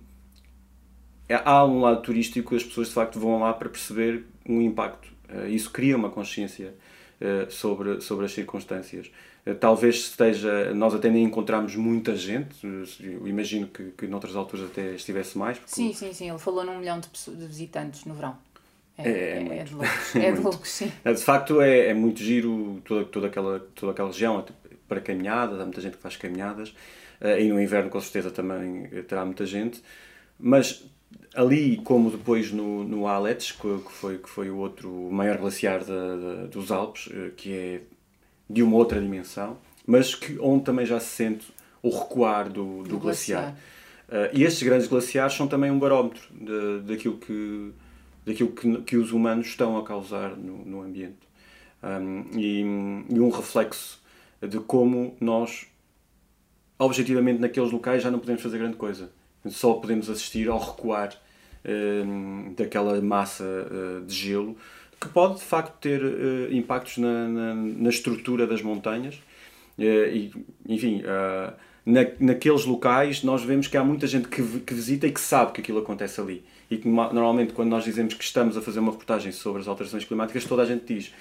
é, 1.29 1.41
há 1.45 1.65
um 1.65 1.81
lado 1.81 2.03
turístico, 2.03 2.57
as 2.57 2.65
pessoas 2.65 2.89
de 2.89 2.95
facto 2.95 3.21
vão 3.21 3.39
lá 3.39 3.53
para 3.53 3.69
perceber 3.69 4.25
um 4.49 4.61
impacto. 4.61 5.09
Uh, 5.33 5.47
isso 5.47 5.71
cria 5.71 5.97
uma 5.97 6.11
consciência 6.11 6.67
eh, 6.67 6.73
sobre, 7.51 8.01
sobre 8.01 8.27
as 8.27 8.33
circunstâncias. 8.33 9.11
Eh, 9.49 9.55
talvez 9.55 9.97
esteja, 9.97 10.75
nós 10.75 10.95
até 10.95 11.09
nem 11.09 11.25
encontramos 11.25 11.75
muita 11.75 12.15
gente, 12.15 12.55
eu 13.01 13.27
imagino 13.27 13.67
que, 13.67 13.93
que 13.97 14.07
noutras 14.07 14.37
alturas 14.37 14.67
até 14.67 14.95
estivesse 14.95 15.39
mais. 15.39 15.59
Sim, 15.65 15.93
sim, 15.95 16.13
sim, 16.13 16.29
ele 16.29 16.39
falou 16.39 16.65
num 16.65 16.79
milhão 16.79 17.01
de, 17.01 17.09
pessoas, 17.09 17.39
de 17.39 17.47
visitantes 17.47 18.05
no 18.05 18.15
verão. 18.15 18.37
É, 18.99 19.09
é, 19.09 19.13
é, 19.13 19.59
é 19.59 19.65
de 19.65 19.73
loucos, 19.75 20.17
é 20.17 20.33
de 20.33 20.41
loucos, 20.41 20.71
sim. 20.71 20.93
De 21.05 21.23
facto, 21.23 21.63
é, 21.63 21.89
é 21.89 21.95
muito 21.95 22.23
giro 22.23 22.83
toda, 22.85 23.05
toda, 23.07 23.27
aquela, 23.29 23.61
toda 23.75 23.93
aquela 23.93 24.09
região 24.09 24.45
para 24.87 25.01
caminhadas, 25.01 25.61
há 25.61 25.65
muita 25.65 25.81
gente 25.81 25.97
que 25.97 26.03
faz 26.03 26.17
caminhadas, 26.17 26.75
eh, 27.21 27.43
e 27.43 27.49
no 27.49 27.61
inverno 27.61 27.89
com 27.89 28.01
certeza 28.01 28.31
também 28.31 28.87
terá 29.05 29.25
muita 29.25 29.47
gente, 29.47 29.83
mas 30.39 30.85
ali, 31.35 31.77
como 31.79 32.11
depois 32.11 32.53
no, 32.53 32.85
no 32.85 33.07
Aletes, 33.07 33.53
que, 33.53 33.79
foi, 33.91 34.19
que 34.19 34.29
foi 34.29 34.51
o 34.51 34.57
outro 34.57 34.91
maior 35.11 35.39
glaciar 35.39 35.83
dos 36.51 36.73
Alpes, 36.73 37.09
eh, 37.13 37.31
que 37.37 37.53
é 37.53 37.81
de 38.51 38.63
uma 38.63 38.77
outra 38.77 39.01
dimensão, 39.01 39.57
mas 39.87 40.15
que, 40.15 40.39
onde 40.41 40.65
também 40.65 40.85
já 40.85 40.99
se 40.99 41.09
sente 41.09 41.47
o 41.83 41.91
recuar 41.91 42.49
do, 42.49 42.83
do, 42.83 42.89
do 42.89 42.99
glaciar. 42.99 43.55
glaciar. 43.55 44.33
Uh, 44.33 44.37
e 44.37 44.43
estes 44.43 44.63
grandes 44.63 44.89
glaciares 44.89 45.35
são 45.35 45.47
também 45.47 45.71
um 45.71 45.79
barómetro 45.79 46.23
de, 46.33 46.81
daquilo, 46.81 47.19
que, 47.19 47.73
daquilo 48.25 48.51
que, 48.51 48.83
que 48.83 48.97
os 48.97 49.13
humanos 49.13 49.49
estão 49.49 49.77
a 49.77 49.85
causar 49.85 50.35
no, 50.35 50.65
no 50.65 50.83
ambiente. 50.83 51.29
Um, 51.83 52.25
e, 52.37 52.61
e 53.11 53.21
um 53.21 53.29
reflexo 53.29 54.03
de 54.41 54.59
como 54.61 55.15
nós, 55.21 55.67
objetivamente, 56.79 57.39
naqueles 57.39 57.71
locais 57.71 58.03
já 58.03 58.11
não 58.11 58.19
podemos 58.19 58.43
fazer 58.43 58.59
grande 58.59 58.77
coisa 58.77 59.11
só 59.47 59.75
podemos 59.75 60.11
assistir 60.11 60.49
ao 60.49 60.59
recuar 60.59 61.15
uh, 61.65 62.55
daquela 62.55 63.01
massa 63.01 63.45
uh, 63.45 64.05
de 64.05 64.15
gelo, 64.15 64.57
que 65.01 65.09
pode 65.09 65.37
de 65.37 65.45
facto 65.45 65.79
ter 65.81 66.03
uh, 66.03 66.53
impactos 66.53 66.99
na, 66.99 67.29
na, 67.29 67.55
na, 67.55 67.89
estrutura 67.89 68.47
das 68.47 68.63
montanhas. 68.63 69.21
e, 69.79 70.33
enfim, 70.69 71.03
na, 71.87 72.01
naqueles 72.19 72.65
locais 72.65 73.23
nós 73.23 73.43
vemos 73.43 73.69
que 73.69 73.77
há 73.77 73.85
muita 73.85 74.07
gente 74.07 74.29
que, 74.29 74.43
que 74.61 74.75
visita 74.75 75.07
e 75.07 75.13
que 75.13 75.21
sabe 75.21 75.53
que 75.53 75.61
aquilo 75.61 75.79
acontece 75.79 76.21
ali. 76.21 76.45
E 76.71 76.77
que 76.77 76.87
normalmente, 76.87 77.55
quando 77.55 77.71
nós 77.71 77.85
dizemos 77.85 78.13
que 78.13 78.23
estamos 78.23 78.57
a 78.57 78.61
fazer 78.61 78.81
uma 78.81 78.93
reportagem 78.93 79.33
sobre 79.33 79.63
as 79.63 79.69
alterações 79.69 80.05
climáticas, 80.05 80.45
toda 80.45 80.63
a 80.63 80.67
gente 80.67 80.93
diz 80.93 81.15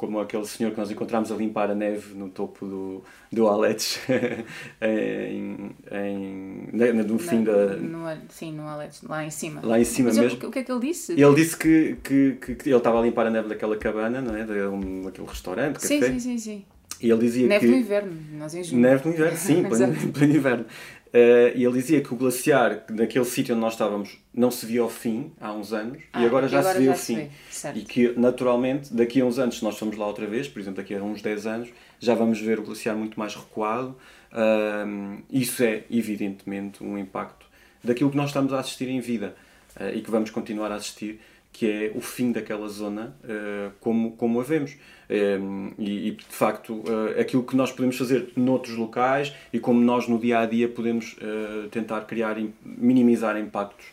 como 0.00 0.18
aquele 0.18 0.46
senhor 0.46 0.72
que 0.72 0.78
nós 0.78 0.90
encontramos 0.90 1.30
a 1.30 1.36
limpar 1.36 1.70
a 1.70 1.74
neve 1.74 2.14
no 2.14 2.30
topo 2.30 2.66
do, 2.66 3.04
do 3.30 3.46
Aletes, 3.46 4.00
em, 4.80 5.76
em, 5.92 7.04
no 7.06 7.18
fim 7.18 7.44
da... 7.44 7.76
No, 7.76 8.06
sim, 8.30 8.50
no 8.50 8.66
Aletes, 8.66 9.02
lá 9.02 9.22
em 9.22 9.30
cima. 9.30 9.60
Lá 9.62 9.78
em 9.78 9.84
cima 9.84 10.08
Mas 10.08 10.16
mesmo. 10.16 10.48
o 10.48 10.50
que 10.50 10.58
é 10.60 10.62
que 10.64 10.72
ele 10.72 10.80
disse? 10.80 11.12
Ele 11.12 11.34
disse 11.34 11.54
que, 11.54 11.98
que, 12.02 12.32
que, 12.40 12.70
ele 12.70 12.76
estava 12.78 12.98
a 12.98 13.02
limpar 13.02 13.26
a 13.26 13.30
neve 13.30 13.50
daquela 13.50 13.76
cabana, 13.76 14.22
não 14.22 14.34
é? 14.34 14.46
Daquele 14.46 15.06
aquele 15.06 15.28
restaurante, 15.28 15.82
sim, 15.82 16.00
café. 16.00 16.12
Sim, 16.12 16.18
sim, 16.18 16.38
sim. 16.38 16.64
E 17.00 17.10
ele 17.10 17.20
dizia 17.20 17.46
neve 17.46 17.66
que... 17.66 17.72
no 17.72 17.78
inverno, 17.78 18.12
nós 18.32 18.54
em 18.54 18.62
junho. 18.62 18.80
Neve 18.82 19.08
no 19.08 19.14
inverno, 19.14 19.36
sim, 19.36 19.62
pleno, 20.12 20.36
inverno. 20.36 20.64
Uh, 21.12 21.50
e 21.56 21.64
ele 21.64 21.72
dizia 21.72 22.00
que 22.00 22.14
o 22.14 22.16
glaciar, 22.16 22.84
naquele 22.88 23.24
sítio 23.24 23.52
onde 23.54 23.60
nós 23.60 23.72
estávamos, 23.72 24.16
não 24.32 24.48
se 24.48 24.64
via 24.64 24.80
ao 24.80 24.88
fim 24.88 25.32
há 25.40 25.52
uns 25.52 25.72
anos 25.72 26.00
ah, 26.12 26.22
e 26.22 26.26
agora 26.26 26.46
já 26.46 26.60
agora 26.60 26.74
se 26.74 26.78
vê 26.78 26.86
já 26.86 26.92
o 26.92 26.96
fim. 26.96 27.30
E 27.74 27.80
que, 27.80 28.12
naturalmente, 28.16 28.94
daqui 28.94 29.20
a 29.20 29.24
uns 29.24 29.36
anos, 29.36 29.58
se 29.58 29.64
nós 29.64 29.76
formos 29.76 29.96
lá 29.96 30.06
outra 30.06 30.26
vez, 30.26 30.46
por 30.46 30.60
exemplo, 30.60 30.80
daqui 30.80 30.94
a 30.94 31.02
uns 31.02 31.20
10 31.20 31.46
anos, 31.46 31.68
já 31.98 32.14
vamos 32.14 32.40
ver 32.40 32.60
o 32.60 32.62
glaciar 32.62 32.94
muito 32.96 33.18
mais 33.18 33.34
recuado. 33.34 33.96
Uh, 34.32 35.20
isso 35.28 35.64
é, 35.64 35.82
evidentemente, 35.90 36.84
um 36.84 36.96
impacto 36.96 37.46
daquilo 37.82 38.10
que 38.10 38.16
nós 38.16 38.28
estamos 38.28 38.52
a 38.52 38.60
assistir 38.60 38.88
em 38.88 39.00
vida 39.00 39.34
uh, 39.80 39.88
e 39.92 40.02
que 40.02 40.10
vamos 40.12 40.30
continuar 40.30 40.70
a 40.70 40.76
assistir, 40.76 41.20
que 41.52 41.70
é 41.70 41.92
o 41.94 42.00
fim 42.00 42.32
daquela 42.32 42.68
zona 42.68 43.14
uh, 43.24 43.72
como, 43.80 44.12
como 44.12 44.40
a 44.40 44.42
vemos. 44.42 44.76
Um, 45.10 45.72
e, 45.76 46.08
e, 46.08 46.10
de 46.12 46.24
facto, 46.24 46.74
uh, 46.74 47.20
aquilo 47.20 47.42
que 47.42 47.56
nós 47.56 47.72
podemos 47.72 47.96
fazer 47.96 48.32
noutros 48.36 48.76
locais 48.76 49.34
e 49.52 49.58
como 49.58 49.80
nós 49.80 50.06
no 50.06 50.18
dia 50.18 50.40
a 50.40 50.46
dia 50.46 50.68
podemos 50.68 51.14
uh, 51.14 51.68
tentar 51.68 52.02
criar, 52.02 52.36
minimizar 52.64 53.36
impactos 53.36 53.86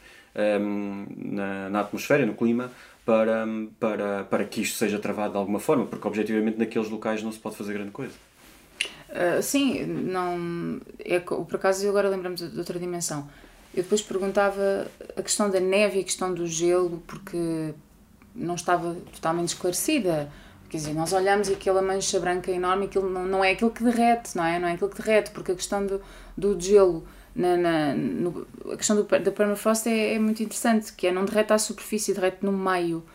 um, 0.61 1.07
na, 1.17 1.69
na 1.69 1.79
atmosfera, 1.79 2.25
no 2.25 2.35
clima, 2.35 2.71
para, 3.03 3.45
para, 3.79 4.23
para 4.25 4.45
que 4.45 4.61
isto 4.61 4.77
seja 4.77 4.99
travado 4.99 5.31
de 5.31 5.37
alguma 5.37 5.59
forma, 5.59 5.85
porque 5.85 6.07
objetivamente 6.07 6.59
naqueles 6.59 6.89
locais 6.89 7.23
não 7.23 7.31
se 7.31 7.39
pode 7.39 7.55
fazer 7.55 7.73
grande 7.73 7.91
coisa. 7.91 8.13
Sim, 9.41 9.85
não. 9.85 10.79
É, 10.99 11.19
por 11.19 11.55
acaso 11.55 11.87
agora 11.87 12.09
lembramos 12.09 12.41
de 12.41 12.59
outra 12.59 12.77
dimensão. 12.77 13.27
Eu 13.77 13.83
depois 13.83 14.01
perguntava 14.01 14.87
a 15.15 15.21
questão 15.21 15.51
da 15.51 15.59
neve 15.59 15.99
e 15.99 16.01
a 16.01 16.03
questão 16.03 16.33
do 16.33 16.47
gelo, 16.47 17.03
porque 17.05 17.75
não 18.33 18.55
estava 18.55 18.97
totalmente 19.13 19.49
esclarecida. 19.49 20.31
Quer 20.67 20.77
dizer, 20.77 20.95
nós 20.95 21.13
olhamos 21.13 21.47
aquela 21.47 21.79
mancha 21.79 22.19
branca 22.19 22.49
enorme, 22.49 22.87
aquilo 22.87 23.07
não, 23.07 23.27
não 23.27 23.45
é 23.45 23.51
aquilo 23.51 23.69
que 23.69 23.83
derrete, 23.83 24.35
não 24.35 24.43
é? 24.43 24.57
Não 24.57 24.67
é 24.67 24.73
aquilo 24.73 24.89
que 24.89 24.99
derrete, 24.99 25.29
porque 25.29 25.51
a 25.51 25.55
questão 25.55 25.85
do, 25.85 26.01
do 26.35 26.59
gelo, 26.59 27.05
na, 27.35 27.55
na 27.55 27.93
no, 27.93 28.47
a 28.73 28.77
questão 28.77 28.95
do, 28.95 29.03
da 29.03 29.31
permafrost 29.31 29.85
é, 29.85 30.15
é 30.15 30.19
muito 30.19 30.41
interessante, 30.41 30.91
que 30.93 31.05
é 31.05 31.11
não 31.11 31.23
derrete 31.23 31.53
à 31.53 31.59
superfície, 31.59 32.15
derrete 32.15 32.39
no 32.41 32.51
meio, 32.51 33.05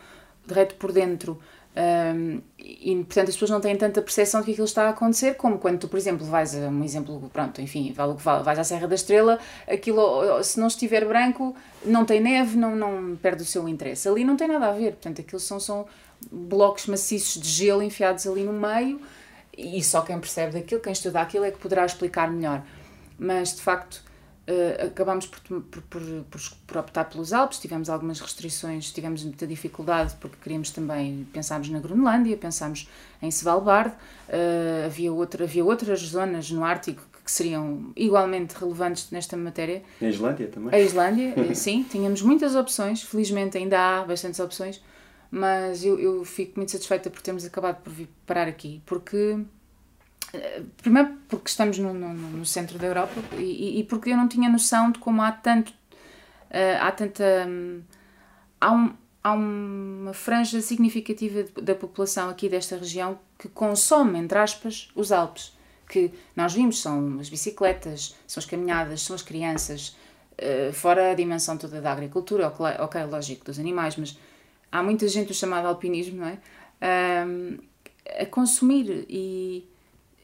derrete 0.47 0.75
por 0.75 0.93
dentro. 0.93 1.41
Um, 1.75 2.39
e 2.59 2.95
portanto 2.97 3.29
as 3.29 3.35
pessoas 3.35 3.49
não 3.49 3.59
têm 3.59 3.75
tanta 3.75 3.99
percepção 3.99 4.41
de 4.41 4.45
que 4.45 4.51
aquilo 4.51 4.65
está 4.65 4.85
a 4.85 4.89
acontecer 4.89 5.33
como 5.33 5.57
quando 5.57 5.79
tu, 5.79 5.87
por 5.87 5.97
exemplo, 5.97 6.23
vais 6.23 6.55
a 6.55 6.67
um 6.67 6.83
exemplo, 6.83 7.31
pronto, 7.33 7.59
enfim, 7.61 7.91
que 7.91 7.93
vais 7.93 8.59
à 8.59 8.63
Serra 8.63 8.87
da 8.87 8.93
Estrela, 8.93 9.39
aquilo, 9.67 10.43
se 10.43 10.59
não 10.59 10.67
estiver 10.67 11.03
branco, 11.05 11.55
não 11.83 12.05
tem 12.05 12.21
neve, 12.21 12.55
não, 12.55 12.75
não 12.75 13.15
perde 13.15 13.41
o 13.41 13.45
seu 13.45 13.67
interesse. 13.67 14.07
Ali 14.07 14.23
não 14.23 14.37
tem 14.37 14.47
nada 14.47 14.67
a 14.67 14.71
ver, 14.71 14.91
portanto, 14.91 15.21
aquilo 15.21 15.39
são, 15.39 15.59
são 15.59 15.87
blocos 16.31 16.85
maciços 16.85 17.41
de 17.41 17.49
gelo 17.49 17.81
enfiados 17.81 18.27
ali 18.27 18.43
no 18.43 18.53
meio 18.53 19.01
e 19.57 19.83
só 19.83 20.01
quem 20.01 20.19
percebe 20.19 20.53
daquilo, 20.53 20.79
quem 20.79 20.93
estuda 20.93 21.21
aquilo, 21.21 21.43
é 21.43 21.51
que 21.51 21.57
poderá 21.57 21.85
explicar 21.85 22.29
melhor. 22.29 22.63
Mas 23.17 23.55
de 23.55 23.61
facto 23.61 24.03
Uh, 24.45 24.87
acabámos 24.87 25.25
por, 25.25 25.61
por, 25.61 25.81
por, 25.83 26.01
por, 26.67 26.77
optar 26.77 27.05
pelos 27.05 27.31
Alpes, 27.31 27.59
tivemos 27.59 27.89
algumas 27.89 28.19
restrições, 28.19 28.91
tivemos 28.91 29.23
muita 29.23 29.47
dificuldade 29.47 30.15
porque 30.19 30.35
queríamos 30.43 30.69
também, 30.69 31.25
pensámos 31.31 31.69
na 31.69 31.79
Groenlândia, 31.79 32.35
pensámos 32.35 32.89
em 33.21 33.31
Svalbard, 33.31 33.93
uh, 33.93 34.85
havia, 34.85 35.13
outra, 35.13 35.45
havia 35.45 35.63
outras 35.63 36.01
zonas 36.01 36.51
no 36.51 36.61
Ártico 36.61 37.01
que 37.23 37.31
seriam 37.31 37.93
igualmente 37.95 38.53
relevantes 38.55 39.09
nesta 39.11 39.37
matéria. 39.37 39.81
A 40.01 40.05
Islândia 40.05 40.47
também. 40.47 40.75
A 40.77 40.83
Islândia, 40.83 41.33
eh, 41.37 41.53
sim, 41.55 41.85
tínhamos 41.89 42.21
muitas 42.21 42.53
opções, 42.53 43.01
felizmente 43.01 43.57
ainda 43.57 43.79
há 43.79 44.03
bastantes 44.03 44.41
opções, 44.41 44.83
mas 45.31 45.85
eu, 45.85 45.97
eu 45.97 46.25
fico 46.25 46.53
muito 46.57 46.71
satisfeita 46.71 47.09
por 47.09 47.21
termos 47.21 47.45
acabado 47.45 47.81
por 47.81 47.93
vir 47.93 48.09
parar 48.25 48.47
aqui, 48.47 48.81
porque 48.85 49.39
Primeiro 50.77 51.15
porque 51.27 51.47
estamos 51.47 51.77
no, 51.77 51.93
no, 51.93 52.11
no 52.11 52.45
centro 52.45 52.79
da 52.79 52.87
Europa 52.87 53.21
e, 53.37 53.79
e, 53.79 53.83
porque 53.83 54.09
eu 54.09 54.17
não 54.17 54.27
tinha 54.27 54.49
noção 54.49 54.91
de 54.91 54.97
como 54.97 55.21
há 55.21 55.31
tanto. 55.31 55.69
Uh, 56.49 56.81
há 56.81 56.91
tanta. 56.91 57.23
Um, 57.47 57.81
há, 58.59 58.71
um, 58.71 58.93
há 59.23 59.33
uma 59.33 60.13
franja 60.13 60.59
significativa 60.59 61.45
da 61.61 61.75
população 61.75 62.29
aqui 62.29 62.49
desta 62.49 62.77
região 62.77 63.19
que 63.37 63.47
consome, 63.47 64.17
entre 64.17 64.39
aspas, 64.39 64.89
os 64.95 65.11
Alpes. 65.11 65.55
Que 65.87 66.11
nós 66.35 66.53
vimos 66.53 66.81
são 66.81 67.19
as 67.19 67.29
bicicletas, 67.29 68.15
são 68.25 68.41
as 68.41 68.45
caminhadas, 68.47 69.03
são 69.03 69.15
as 69.15 69.21
crianças, 69.21 69.95
uh, 70.39 70.73
fora 70.73 71.11
a 71.11 71.13
dimensão 71.13 71.57
toda 71.57 71.79
da 71.79 71.91
agricultura, 71.91 72.47
ok, 72.47 73.03
lógico, 73.05 73.45
dos 73.45 73.59
animais, 73.59 73.97
mas 73.97 74.17
há 74.71 74.81
muita 74.81 75.07
gente 75.07 75.31
o 75.31 75.35
chamado 75.35 75.67
alpinismo, 75.67 76.21
não 76.21 76.27
é? 76.27 76.39
Uh, 76.81 77.61
a 78.19 78.25
consumir 78.25 79.05
e 79.07 79.69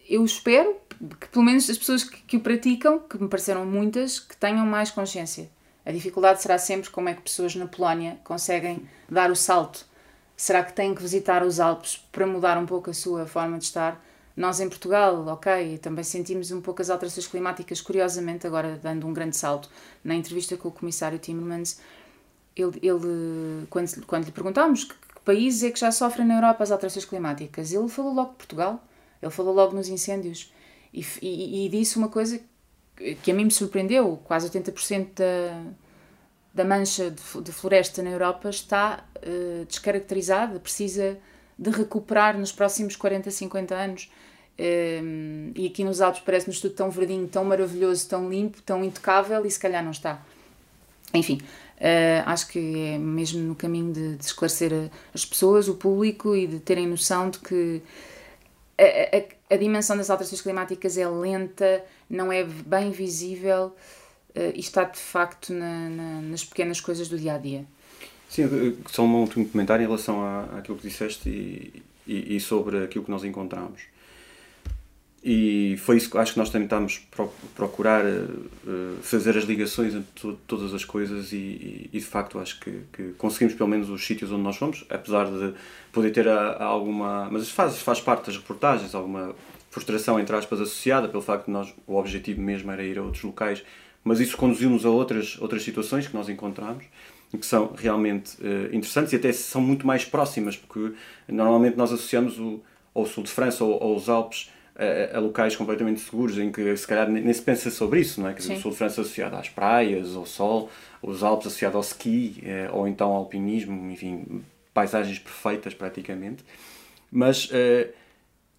eu 0.10 0.26
espero 0.26 0.76
que 1.20 1.28
pelo 1.30 1.46
menos 1.46 1.70
as 1.70 1.78
pessoas 1.78 2.04
que, 2.04 2.18
que, 2.24 2.38
o 2.38 2.40
praticam, 2.42 3.00
que 3.00 3.22
me 3.22 3.30
pareceram 3.30 3.66
muitas, 3.66 4.20
que 4.20 4.36
tenham 4.36 4.66
mais 4.66 4.90
consciência. 4.90 5.50
A 5.86 5.92
dificuldade 5.92 6.42
será 6.42 6.58
sempre 6.58 6.90
como 6.90 7.08
é 7.08 7.14
que 7.14 7.22
pessoas 7.22 7.56
na 7.56 7.68
Polónia 7.68 8.20
conseguem 8.24 8.88
dar 9.08 9.32
o 9.32 9.36
salto. 9.36 9.86
Será 10.36 10.64
que 10.64 10.74
têm 10.74 10.96
que 10.96 11.02
visitar 11.02 11.44
os 11.44 11.60
Alpes 11.60 11.98
para 12.12 12.26
mudar 12.26 12.58
um 12.58 12.66
pouco 12.66 12.90
a 12.90 12.94
sua 12.94 13.26
forma 13.26 13.58
de 13.58 13.66
estar? 13.66 14.04
Nós 14.36 14.60
em 14.60 14.70
Portugal, 14.70 15.26
ok, 15.28 15.78
também 15.80 16.04
sentimos 16.04 16.52
um 16.52 16.62
pouco 16.62 16.82
as 16.82 16.90
alterações 16.90 17.28
climáticas, 17.28 17.82
curiosamente, 17.82 18.48
agora 18.48 18.80
dando 18.82 19.06
um 19.06 19.14
grande 19.14 19.36
salto. 19.36 19.70
Na 20.04 20.16
entrevista 20.16 20.56
com 20.58 20.70
o 20.70 20.72
comissário 20.72 21.20
Timmermans, 21.20 21.80
ele, 22.56 22.80
ele 22.82 23.68
quando, 23.70 24.06
quando 24.06 24.26
lhe 24.26 24.32
perguntámos 24.32 24.86
que, 24.86 24.94
que 24.94 25.22
países 25.26 25.64
é 25.64 25.72
que 25.72 25.80
já 25.80 25.92
sofrem 25.92 26.26
na 26.26 26.36
Europa 26.36 26.64
as 26.64 26.72
alterações 26.72 27.06
climáticas, 27.06 27.74
ele 27.74 27.90
falou 27.90 28.14
logo 28.14 28.32
de 28.32 28.38
Portugal 28.38 28.82
ele 29.22 29.32
falou 29.32 29.54
logo 29.54 29.76
nos 29.76 29.88
incêndios 29.88 30.52
e, 30.94 31.06
e, 31.22 31.66
e 31.66 31.70
disse 31.70 31.98
uma 31.98 32.10
coisa 32.10 32.40
que 33.24 33.32
a 33.32 33.34
mim 33.34 33.46
me 33.46 33.52
surpreendeu: 33.52 34.20
quase 34.24 34.50
80% 34.50 35.08
da, 35.16 35.64
da 36.54 36.66
mancha 36.66 37.12
de, 37.12 37.42
de, 37.42 37.52
floresta 37.52 38.02
na 38.02 38.10
Europa 38.10 38.50
está 38.50 39.06
uh, 39.18 39.66
descaracterizada, 39.66 40.60
precisa 40.60 41.18
de 41.58 41.70
recuperar 41.70 42.38
nos 42.38 42.52
próximos 42.52 42.96
40, 42.96 43.30
50 43.32 43.76
anos. 43.76 44.12
Um, 44.58 45.52
eh, 45.56 45.60
e 45.62 45.68
aqui 45.68 45.86
nos 45.86 46.02
Alpes 46.02 46.22
parece-nos 46.22 46.60
tudo 46.60 46.74
tão 46.74 46.90
verdinho, 46.90 47.28
tão 47.28 47.46
maravilhoso, 47.46 48.08
tão 48.10 48.30
limpo, 48.30 48.62
tão 48.62 48.84
intocável 48.84 49.46
e 49.46 49.52
se 49.52 49.60
calhar 49.60 49.84
não 49.84 49.92
está. 49.92 50.22
Enfim, 51.14 51.40
uh, 51.78 52.24
acho 52.26 52.48
que 52.48 52.60
é 52.94 52.98
mesmo 52.98 53.42
no 53.42 53.56
caminho 53.56 53.92
de, 53.92 54.16
de 54.16 54.24
esclarecer 54.24 54.72
a, 54.74 54.90
as 55.14 55.26
pessoas, 55.26 55.68
o 55.68 55.76
público 55.76 56.36
e 56.36 56.46
de 56.48 56.60
terem 56.60 56.88
noção 56.88 57.30
de 57.30 57.40
que 57.40 57.82
a, 58.80 59.18
a, 59.18 59.56
a, 59.56 59.58
dimensão 59.58 59.98
das 59.98 60.10
alterações 60.10 60.42
climáticas 60.42 60.98
é 60.98 61.08
lenta, 61.08 61.84
não 62.10 62.32
é 62.32 62.44
bem 62.44 62.92
visível 62.92 63.76
uh, 64.36 64.52
e 64.54 64.60
está 64.60 64.84
de 64.84 65.00
facto 65.00 65.54
na, 65.54 65.90
na, 65.90 66.22
nas 66.22 66.44
pequenas 66.44 66.80
coisas 66.80 67.08
do 67.08 67.18
dia 67.18 67.34
a 67.34 67.38
dia. 67.38 67.66
Sim, 68.30 68.78
só 68.88 69.04
um 69.04 69.16
último 69.16 69.48
comentário 69.48 69.84
em 69.84 69.88
relação 69.88 70.22
à, 70.22 70.44
àquilo 70.58 70.78
que 70.78 70.88
disseste 70.88 71.30
e, 71.30 71.84
e, 72.08 72.36
e 72.36 72.40
sobre 72.40 72.84
aquilo 72.84 73.04
que 73.04 73.12
nós 73.12 73.24
encontramos. 73.24 73.82
E 75.22 75.76
foi 75.80 75.98
isso 75.98 76.10
que 76.10 76.18
acho 76.18 76.34
que 76.34 76.40
nós 76.40 76.50
tentámos 76.50 77.02
procurar 77.54 78.06
uh, 78.06 78.98
fazer 79.02 79.38
as 79.38 79.44
ligações 79.44 79.94
entre 79.94 80.38
todas 80.48 80.74
as 80.74 80.86
coisas 80.86 81.34
e, 81.34 81.90
e, 81.92 82.00
de 82.00 82.06
facto 82.06 82.40
acho 82.40 82.58
que, 82.62 82.82
que, 82.94 83.12
conseguimos 83.18 83.54
pelo 83.54 83.68
menos 83.68 83.90
os 83.90 84.06
sítios 84.06 84.32
onde 84.32 84.44
nós 84.44 84.56
fomos, 84.56 84.86
apesar 84.90 85.26
de 85.26 85.54
poder 85.92 86.12
ter 86.12 86.28
a, 86.28 86.52
a 86.52 86.64
alguma. 86.64 87.28
Mas 87.30 87.50
faz, 87.50 87.82
faz 87.82 88.00
parte 88.00 88.28
das 88.28 88.38
reportagens, 88.38 88.96
alguma 88.96 89.36
frustração 89.70 90.18
entre 90.20 90.36
aspas 90.36 90.62
associada 90.62 91.10
pelo 91.10 91.22
facto 91.22 91.46
de 91.46 91.52
nós 91.52 91.74
o 91.86 91.96
objetivo 91.96 92.42
mesmo 92.42 92.72
era 92.72 92.82
ir 92.82 92.98
a 92.98 93.04
outros 93.04 93.24
locais, 93.24 93.62
mas 94.04 94.22
isso 94.22 94.38
conduziu-nos 94.38 94.86
a 94.86 94.90
outras, 94.90 95.38
outras 95.42 95.64
situações 95.64 96.08
que 96.08 96.16
nós 96.16 96.30
encontramos 96.30 96.86
que 97.38 97.46
são 97.46 97.74
realmente 97.78 98.38
uh, 98.42 98.76
interessantes 98.76 99.14
e 99.14 99.18
até 99.18 99.32
são 99.32 99.62
muito 99.62 99.86
mais 99.86 100.04
próximas, 100.04 100.58
porque 100.58 100.94
normalmente 101.28 101.78
nós 101.78 101.92
associamos 101.92 102.40
o, 102.40 102.60
ao 102.96 103.06
sul 103.06 103.24
de 103.24 103.30
França 103.30 103.64
ou 103.64 103.82
aos 103.84 104.10
Alpes 104.10 104.50
a, 104.80 105.18
a, 105.18 105.20
locais 105.20 105.56
completamente 105.56 106.00
seguros 106.00 106.38
em 106.38 106.52
que 106.52 106.76
se 106.78 106.88
calhar 106.88 107.10
nem, 107.10 107.22
nem 107.22 107.34
se 107.34 107.42
pensa 107.42 107.70
sobre 107.70 108.00
isso, 108.00 108.22
não 108.22 108.30
é? 108.30 108.34
Quer 108.34 108.40
dizer, 108.40 108.54
o 108.54 108.60
sul 108.60 108.72
de 108.72 108.78
França 108.78 109.02
associado 109.02 109.36
às 109.36 109.50
praias, 109.50 110.16
ao 110.16 110.26
sol, 110.26 110.70
os 111.02 111.22
Alpes 111.22 111.48
associados 111.48 111.76
ao 111.76 111.82
ski 111.82 112.42
eh, 112.46 112.70
ou 112.72 112.88
então 112.88 113.10
ao 113.10 113.18
alpinismo, 113.18 113.92
enfim, 113.92 114.44
paisagens 114.74 115.20
perfeitas 115.20 115.74
praticamente. 115.74 116.44
Mas 117.12 117.50
eh, 117.52 117.90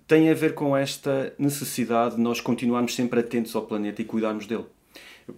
tem 0.07 0.29
a 0.29 0.35
ver 0.35 0.55
com 0.55 0.77
esta 0.77 1.33
necessidade 1.39 2.17
de 2.17 2.21
nós 2.21 2.41
continuarmos 2.41 2.95
sempre 2.95 3.21
atentos 3.21 3.55
ao 3.57 3.63
planeta 3.63 4.03
e 4.03 4.05
cuidarmos 4.05 4.47
dele. 4.47 4.67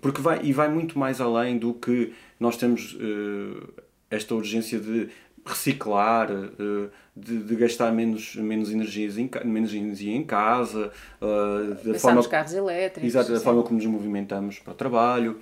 Porque 0.01 0.21
vai, 0.21 0.41
e 0.43 0.53
vai 0.53 0.69
muito 0.69 0.99
mais 0.99 1.21
além 1.21 1.59
do 1.59 1.75
que 1.75 2.13
nós 2.41 2.57
temos 2.57 2.97
eh, 2.99 3.83
esta 4.11 4.35
urgência 4.35 4.81
de 4.81 5.09
reciclar, 5.45 6.31
eh, 6.31 6.89
de, 7.17 7.43
de, 7.43 7.57
gastar 7.57 7.93
menos, 7.93 8.37
menos, 8.37 8.71
energias 8.71 9.19
em, 9.19 9.29
menos 9.45 9.75
energia 9.75 10.15
em 10.15 10.25
casa, 10.25 10.91
uh, 11.21 11.75
da 11.85 11.99
forma, 11.99 12.27
carros 12.29 12.55
elétricos. 12.55 13.09
Exato, 13.09 13.33
da 13.33 13.41
forma 13.41 13.63
como 13.63 13.77
nos 13.77 13.87
movimentamos 13.87 14.59
para 14.59 14.73
o 14.73 14.77
trabalho. 14.77 15.41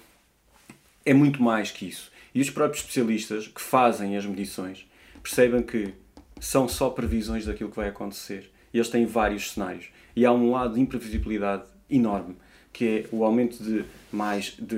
É 1.04 1.14
muito 1.14 1.42
mais 1.42 1.70
que 1.70 1.86
isso. 1.86 2.10
E 2.34 2.40
os 2.40 2.50
próprios 2.50 2.80
especialistas 2.80 3.46
que 3.46 3.60
fazem 3.60 4.16
as 4.16 4.24
medições 4.26 4.88
percebem 5.22 5.62
que 5.62 5.94
são 6.40 6.68
só 6.68 6.90
previsões 6.90 7.46
daquilo 7.46 7.70
que 7.70 7.76
vai 7.76 7.88
acontecer. 7.88 8.50
E 8.72 8.78
eles 8.78 8.88
têm 8.88 9.04
vários 9.04 9.52
cenários. 9.52 9.88
E 10.16 10.24
há 10.24 10.32
um 10.32 10.50
lado 10.50 10.74
de 10.74 10.80
imprevisibilidade 10.80 11.64
enorme, 11.88 12.36
que 12.72 12.86
é 12.86 13.04
o 13.14 13.24
aumento 13.24 13.62
de 13.62 13.84
mais 14.12 14.54
de 14.58 14.76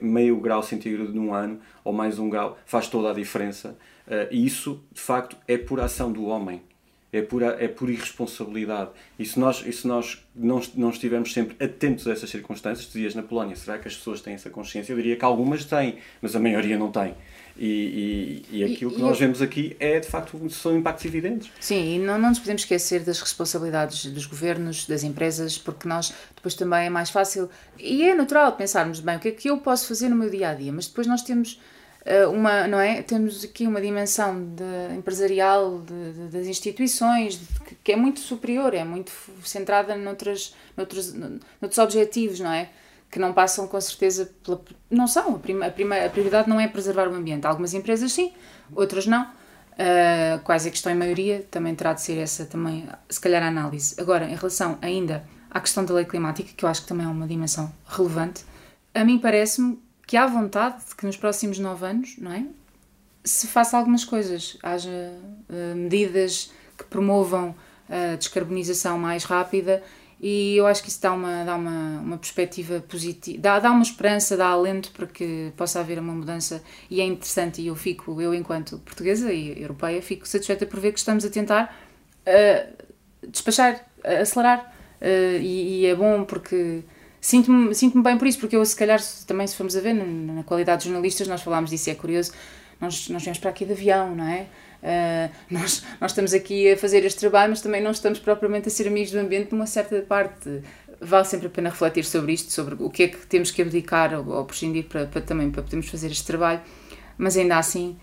meio 0.00 0.38
grau 0.40 0.62
centígrado 0.62 1.12
num 1.12 1.32
ano, 1.32 1.60
ou 1.84 1.92
mais 1.92 2.18
um 2.18 2.28
grau, 2.28 2.58
faz 2.66 2.88
toda 2.88 3.10
a 3.10 3.14
diferença 3.14 3.76
e 4.30 4.44
isso, 4.44 4.82
de 4.92 5.00
facto, 5.00 5.36
é 5.46 5.56
por 5.56 5.80
ação 5.80 6.12
do 6.12 6.24
homem. 6.24 6.62
É 7.14 7.20
por, 7.20 7.42
é 7.42 7.68
por 7.68 7.90
irresponsabilidade. 7.90 8.90
E 9.18 9.26
se 9.26 9.38
nós, 9.38 9.62
e 9.66 9.70
se 9.70 9.86
nós 9.86 10.26
não, 10.34 10.62
não 10.74 10.88
estivermos 10.88 11.34
sempre 11.34 11.62
atentos 11.62 12.08
a 12.08 12.12
essas 12.12 12.30
circunstâncias, 12.30 12.86
dizias 12.86 13.14
na 13.14 13.22
Polónia, 13.22 13.54
será 13.54 13.78
que 13.78 13.86
as 13.86 13.94
pessoas 13.94 14.22
têm 14.22 14.32
essa 14.32 14.48
consciência? 14.48 14.94
Eu 14.94 14.96
diria 14.96 15.14
que 15.14 15.24
algumas 15.24 15.66
têm, 15.66 15.98
mas 16.22 16.34
a 16.34 16.40
maioria 16.40 16.78
não 16.78 16.90
tem. 16.90 17.14
E, 17.54 18.42
e, 18.50 18.58
e 18.60 18.64
aquilo 18.64 18.92
e, 18.92 18.94
que 18.94 19.00
nós 19.02 19.18
vemos 19.18 19.42
aqui 19.42 19.76
é, 19.78 20.00
de 20.00 20.08
facto, 20.08 20.48
são 20.48 20.76
impactos 20.76 21.04
evidentes. 21.04 21.50
Sim, 21.60 21.96
e 21.96 21.98
não, 21.98 22.18
não 22.18 22.30
nos 22.30 22.38
podemos 22.38 22.62
esquecer 22.62 23.00
das 23.04 23.20
responsabilidades 23.20 24.06
dos 24.06 24.24
governos, 24.24 24.86
das 24.86 25.02
empresas, 25.02 25.58
porque 25.58 25.86
nós 25.86 26.14
depois 26.34 26.54
também 26.54 26.86
é 26.86 26.90
mais 26.90 27.10
fácil 27.10 27.50
e 27.78 28.04
é 28.04 28.14
natural 28.14 28.52
pensarmos, 28.52 29.00
bem, 29.00 29.16
o 29.16 29.20
que 29.20 29.28
é 29.28 29.32
que 29.32 29.50
eu 29.50 29.58
posso 29.58 29.86
fazer 29.86 30.08
no 30.08 30.16
meu 30.16 30.30
dia 30.30 30.48
a 30.48 30.54
dia, 30.54 30.72
mas 30.72 30.86
depois 30.86 31.06
nós 31.06 31.22
temos 31.22 31.60
uma, 32.32 32.66
não 32.66 32.80
é? 32.80 33.02
Temos 33.02 33.44
aqui 33.44 33.66
uma 33.66 33.80
dimensão 33.80 34.44
de, 34.54 34.96
empresarial 34.96 35.80
de, 35.80 36.12
de, 36.12 36.28
das 36.28 36.46
instituições 36.46 37.40
que, 37.66 37.74
que, 37.76 37.92
é 37.92 37.96
muito 37.96 38.20
superior, 38.20 38.74
é 38.74 38.84
muito 38.84 39.12
centrada 39.44 39.94
noutras, 39.96 40.54
noutros, 40.76 41.12
noutros 41.14 41.78
objetivos, 41.78 42.40
não 42.40 42.52
é? 42.52 42.70
que 43.12 43.18
não 43.18 43.34
passam 43.34 43.68
com 43.68 43.78
certeza 43.78 44.32
pela. 44.42 44.60
Não 44.90 45.06
são. 45.06 45.36
A, 45.36 45.38
prima, 45.38 45.66
a, 45.66 45.70
prima, 45.70 45.96
a 45.96 46.08
prioridade 46.08 46.48
não 46.48 46.58
é 46.58 46.66
preservar 46.66 47.08
o 47.08 47.14
ambiente. 47.14 47.46
Algumas 47.46 47.74
empresas 47.74 48.10
sim, 48.10 48.32
outras 48.74 49.06
não. 49.06 49.24
Uh, 49.72 50.38
quais 50.44 50.66
é 50.66 50.70
que 50.70 50.76
estão 50.76 50.90
em 50.90 50.94
maioria, 50.94 51.46
também 51.50 51.74
terá 51.74 51.92
de 51.92 52.00
ser 52.00 52.18
essa 52.18 52.46
também, 52.46 52.88
se 53.08 53.20
calhar, 53.20 53.42
a 53.42 53.48
análise. 53.48 53.94
Agora, 53.98 54.24
em 54.24 54.34
relação 54.34 54.78
ainda 54.80 55.24
à 55.50 55.60
questão 55.60 55.84
da 55.84 55.92
lei 55.92 56.06
climática, 56.06 56.50
que 56.56 56.64
eu 56.64 56.68
acho 56.68 56.82
que 56.82 56.88
também 56.88 57.06
é 57.06 57.08
uma 57.08 57.26
dimensão 57.26 57.72
relevante, 57.86 58.44
a 58.94 59.04
mim 59.04 59.18
parece-me 59.18 59.81
que 60.12 60.16
há 60.18 60.26
vontade 60.26 60.84
de 60.86 60.94
que 60.94 61.06
nos 61.06 61.16
próximos 61.16 61.58
nove 61.58 61.86
anos, 61.86 62.16
não 62.18 62.30
é? 62.30 62.44
Se 63.24 63.46
faça 63.46 63.78
algumas 63.78 64.04
coisas, 64.04 64.58
haja 64.62 64.90
uh, 64.90 65.74
medidas 65.74 66.52
que 66.76 66.84
promovam 66.84 67.54
a 67.88 68.14
descarbonização 68.16 68.98
mais 68.98 69.24
rápida 69.24 69.82
e 70.20 70.54
eu 70.54 70.66
acho 70.66 70.82
que 70.82 70.90
isso 70.90 71.00
dá 71.00 71.14
uma, 71.14 71.44
dá 71.44 71.56
uma, 71.56 72.00
uma 72.00 72.18
perspectiva 72.18 72.84
positiva, 72.86 73.38
dá, 73.40 73.58
dá 73.58 73.70
uma 73.70 73.80
esperança, 73.80 74.36
dá 74.36 74.48
alento 74.48 74.90
para 74.90 75.06
que 75.06 75.50
possa 75.56 75.80
haver 75.80 75.98
uma 75.98 76.12
mudança 76.12 76.62
e 76.90 77.00
é 77.00 77.04
interessante 77.04 77.62
e 77.62 77.68
eu 77.68 77.74
fico, 77.74 78.20
eu 78.20 78.34
enquanto 78.34 78.76
portuguesa 78.80 79.32
e 79.32 79.62
europeia, 79.62 80.02
fico 80.02 80.28
satisfeita 80.28 80.66
por 80.66 80.78
ver 80.78 80.92
que 80.92 80.98
estamos 80.98 81.24
a 81.24 81.30
tentar 81.30 81.74
uh, 82.26 82.86
despachar, 83.26 83.82
acelerar 84.04 84.74
uh, 85.00 85.40
e, 85.40 85.80
e, 85.80 85.86
é 85.86 85.94
bom 85.94 86.24
porque 86.24 86.84
sinto-me 87.22 87.72
sinto 87.72 88.02
bem 88.02 88.18
por 88.18 88.26
isso, 88.26 88.38
porque 88.38 88.56
eu 88.56 88.64
se 88.66 88.76
calhar 88.76 89.00
também 89.26 89.46
se 89.46 89.56
formos 89.56 89.76
a 89.76 89.80
ver 89.80 89.94
na, 89.94 90.04
na 90.04 90.42
qualidade 90.42 90.82
de 90.82 90.88
jornalistas, 90.88 91.28
nós 91.28 91.40
falámos 91.40 91.70
disso 91.70 91.88
e 91.88 91.92
é 91.92 91.94
curioso, 91.94 92.32
nós, 92.80 93.08
nós 93.08 93.22
viemos 93.22 93.38
para 93.38 93.48
aqui 93.48 93.64
de 93.64 93.72
avião, 93.72 94.14
não 94.14 94.26
é? 94.26 94.48
Uh, 94.82 95.32
nós, 95.48 95.84
nós 96.00 96.10
estamos 96.10 96.34
aqui 96.34 96.72
a 96.72 96.76
fazer 96.76 97.04
este 97.04 97.20
trabalho, 97.20 97.50
mas 97.50 97.62
também 97.62 97.80
não 97.80 97.92
estamos 97.92 98.18
propriamente 98.18 98.66
a 98.66 98.70
ser 98.70 98.88
amigos 98.88 99.12
do 99.12 99.18
ambiente 99.18 99.48
de 99.50 99.54
uma 99.54 99.66
certa 99.66 100.00
parte. 100.02 100.62
Vale 101.00 101.24
sempre 101.24 101.46
a 101.46 101.50
pena 101.50 101.70
refletir 101.70 102.04
sobre 102.04 102.32
isto, 102.32 102.52
sobre 102.52 102.74
o 102.78 102.90
que 102.90 103.04
é 103.04 103.08
que 103.08 103.24
temos 103.26 103.52
que 103.52 103.62
abdicar 103.62 104.12
ou, 104.14 104.28
ou 104.28 104.44
prescindir 104.44 104.84
para, 104.84 105.06
para, 105.06 105.20
também 105.20 105.50
para 105.50 105.62
podermos 105.62 105.88
fazer 105.88 106.10
este 106.10 106.24
trabalho, 106.24 106.60
mas 107.16 107.36
ainda 107.36 107.56
assim 107.56 107.96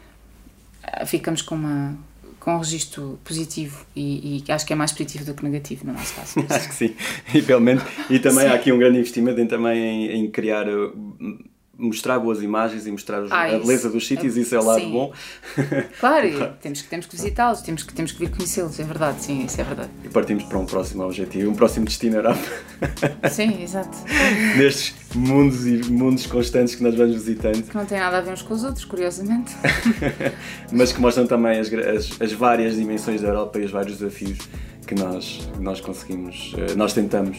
ah, 0.84 1.06
ficamos 1.06 1.42
com 1.42 1.56
uma 1.56 1.98
com 2.40 2.56
um 2.56 2.60
registro 2.60 3.20
positivo 3.24 3.86
e, 3.96 4.44
e, 4.48 4.52
acho 4.52 4.66
que 4.66 4.74
é 4.74 4.76
mais 4.76 4.92
positivo 4.92 5.26
do 5.26 5.34
que 5.34 5.44
negativo 5.44 5.86
no 5.86 5.94
nosso 5.94 6.14
caso. 6.16 6.46
acho 6.50 6.70
que 6.70 6.76
sim, 6.76 6.96
e, 7.34 7.42
pelo 7.42 7.62
menos, 7.62 7.84
e 8.10 8.20
também 8.20 8.46
sim. 8.46 8.52
há 8.52 8.56
aqui 8.56 8.72
um 8.72 8.78
grande 8.78 9.00
investimento 9.00 9.40
em, 9.40 9.48
também 9.48 9.80
em, 9.80 10.12
em 10.20 10.32
criar 10.32 10.66
mostrar 11.80 12.20
boas 12.20 12.44
imagens 12.44 12.86
e 12.86 12.92
mostrar 12.92 13.24
ah, 13.30 13.44
a 13.44 13.58
beleza 13.58 13.90
dos 13.90 14.06
sítios, 14.06 14.36
isso 14.36 14.54
é 14.54 14.60
o 14.60 14.64
lado 14.64 14.82
sim. 14.82 14.92
bom. 14.92 15.14
Claro, 16.00 16.28
temos 16.62 16.82
que, 16.82 16.90
temos 16.90 17.06
que 17.06 17.16
visitá-los, 17.16 17.62
temos 17.62 17.84
que, 17.84 17.94
temos 17.94 18.12
que 18.12 18.20
vir 18.20 18.30
conhecê-los, 18.30 18.78
é 18.80 18.84
verdade, 18.84 19.24
sim, 19.24 19.46
isso 19.46 19.62
é 19.62 19.64
verdade. 19.64 19.90
E 20.04 20.10
partimos 20.10 20.44
para 20.44 20.60
um 20.60 20.66
próximo 20.66 21.04
objetivo, 21.04 21.50
um 21.50 21.56
próximo 21.56 21.86
destino 21.86 22.18
Europa. 22.18 22.42
Sim, 23.32 23.64
exato. 23.64 23.98
Nestes 24.58 24.94
mundos 25.16 25.66
e 25.66 25.92
mundos 25.92 26.26
constantes 26.26 26.76
que 26.76 26.84
nós 26.84 26.96
vamos 26.96 27.16
visitando. 27.16 27.64
Que 27.64 27.76
não 27.76 27.86
tem 27.86 28.00
nada 28.00 28.18
a 28.18 28.22
ver 28.22 28.34
uns 28.34 28.42
com 28.42 28.54
os 28.54 28.64
outros, 28.64 28.86
curiosamente. 28.86 29.56
Mas 30.72 30.92
que 30.92 31.02
mostram 31.02 31.26
também 31.26 31.60
as, 31.60 31.72
as, 31.74 32.22
as, 32.22 32.32
várias 32.34 32.76
dimensões 32.76 33.22
da 33.22 33.30
Europa 33.30 33.60
e 33.60 33.66
os 33.66 33.72
vários 33.72 33.98
desafios 33.98 34.38
que 34.86 34.96
nós, 34.96 35.50
nós 35.60 35.80
conseguimos, 35.80 36.54
eh, 36.58 36.76
nós 36.76 36.94
tentamos 36.94 37.38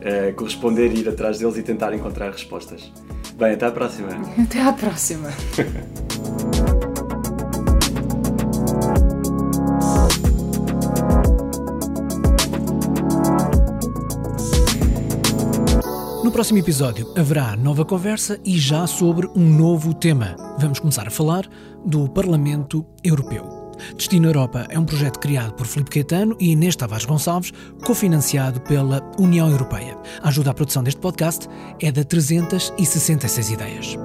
é, 0.00 0.32
corresponder, 0.32 0.92
ir 0.96 1.08
atrás 1.08 1.38
deles 1.38 1.56
e 1.56 1.62
tentar 1.62 1.92
encontrar 1.92 2.30
respostas. 2.30 2.92
Bem, 3.34 3.54
até 3.54 3.66
à 3.66 3.70
próxima. 3.70 4.08
Até 4.42 4.62
à 4.62 4.72
próxima. 4.72 5.28
próximo 16.38 16.60
episódio 16.60 17.12
haverá 17.16 17.56
nova 17.56 17.84
conversa 17.84 18.38
e 18.44 18.56
já 18.56 18.86
sobre 18.86 19.26
um 19.34 19.42
novo 19.42 19.92
tema. 19.92 20.36
Vamos 20.56 20.78
começar 20.78 21.08
a 21.08 21.10
falar 21.10 21.44
do 21.84 22.08
Parlamento 22.08 22.86
Europeu. 23.02 23.72
Destino 23.96 24.28
Europa 24.28 24.64
é 24.70 24.78
um 24.78 24.84
projeto 24.84 25.18
criado 25.18 25.54
por 25.54 25.66
Filipe 25.66 25.90
Caetano 25.90 26.36
e 26.38 26.52
Inês 26.52 26.76
Tavares 26.76 27.06
Gonçalves, 27.06 27.52
cofinanciado 27.84 28.60
pela 28.60 29.02
União 29.18 29.50
Europeia. 29.50 29.98
A 30.22 30.28
ajuda 30.28 30.52
à 30.52 30.54
produção 30.54 30.84
deste 30.84 31.00
podcast 31.00 31.48
é 31.82 31.90
da 31.90 32.04
366 32.04 33.50
Ideias. 33.50 33.96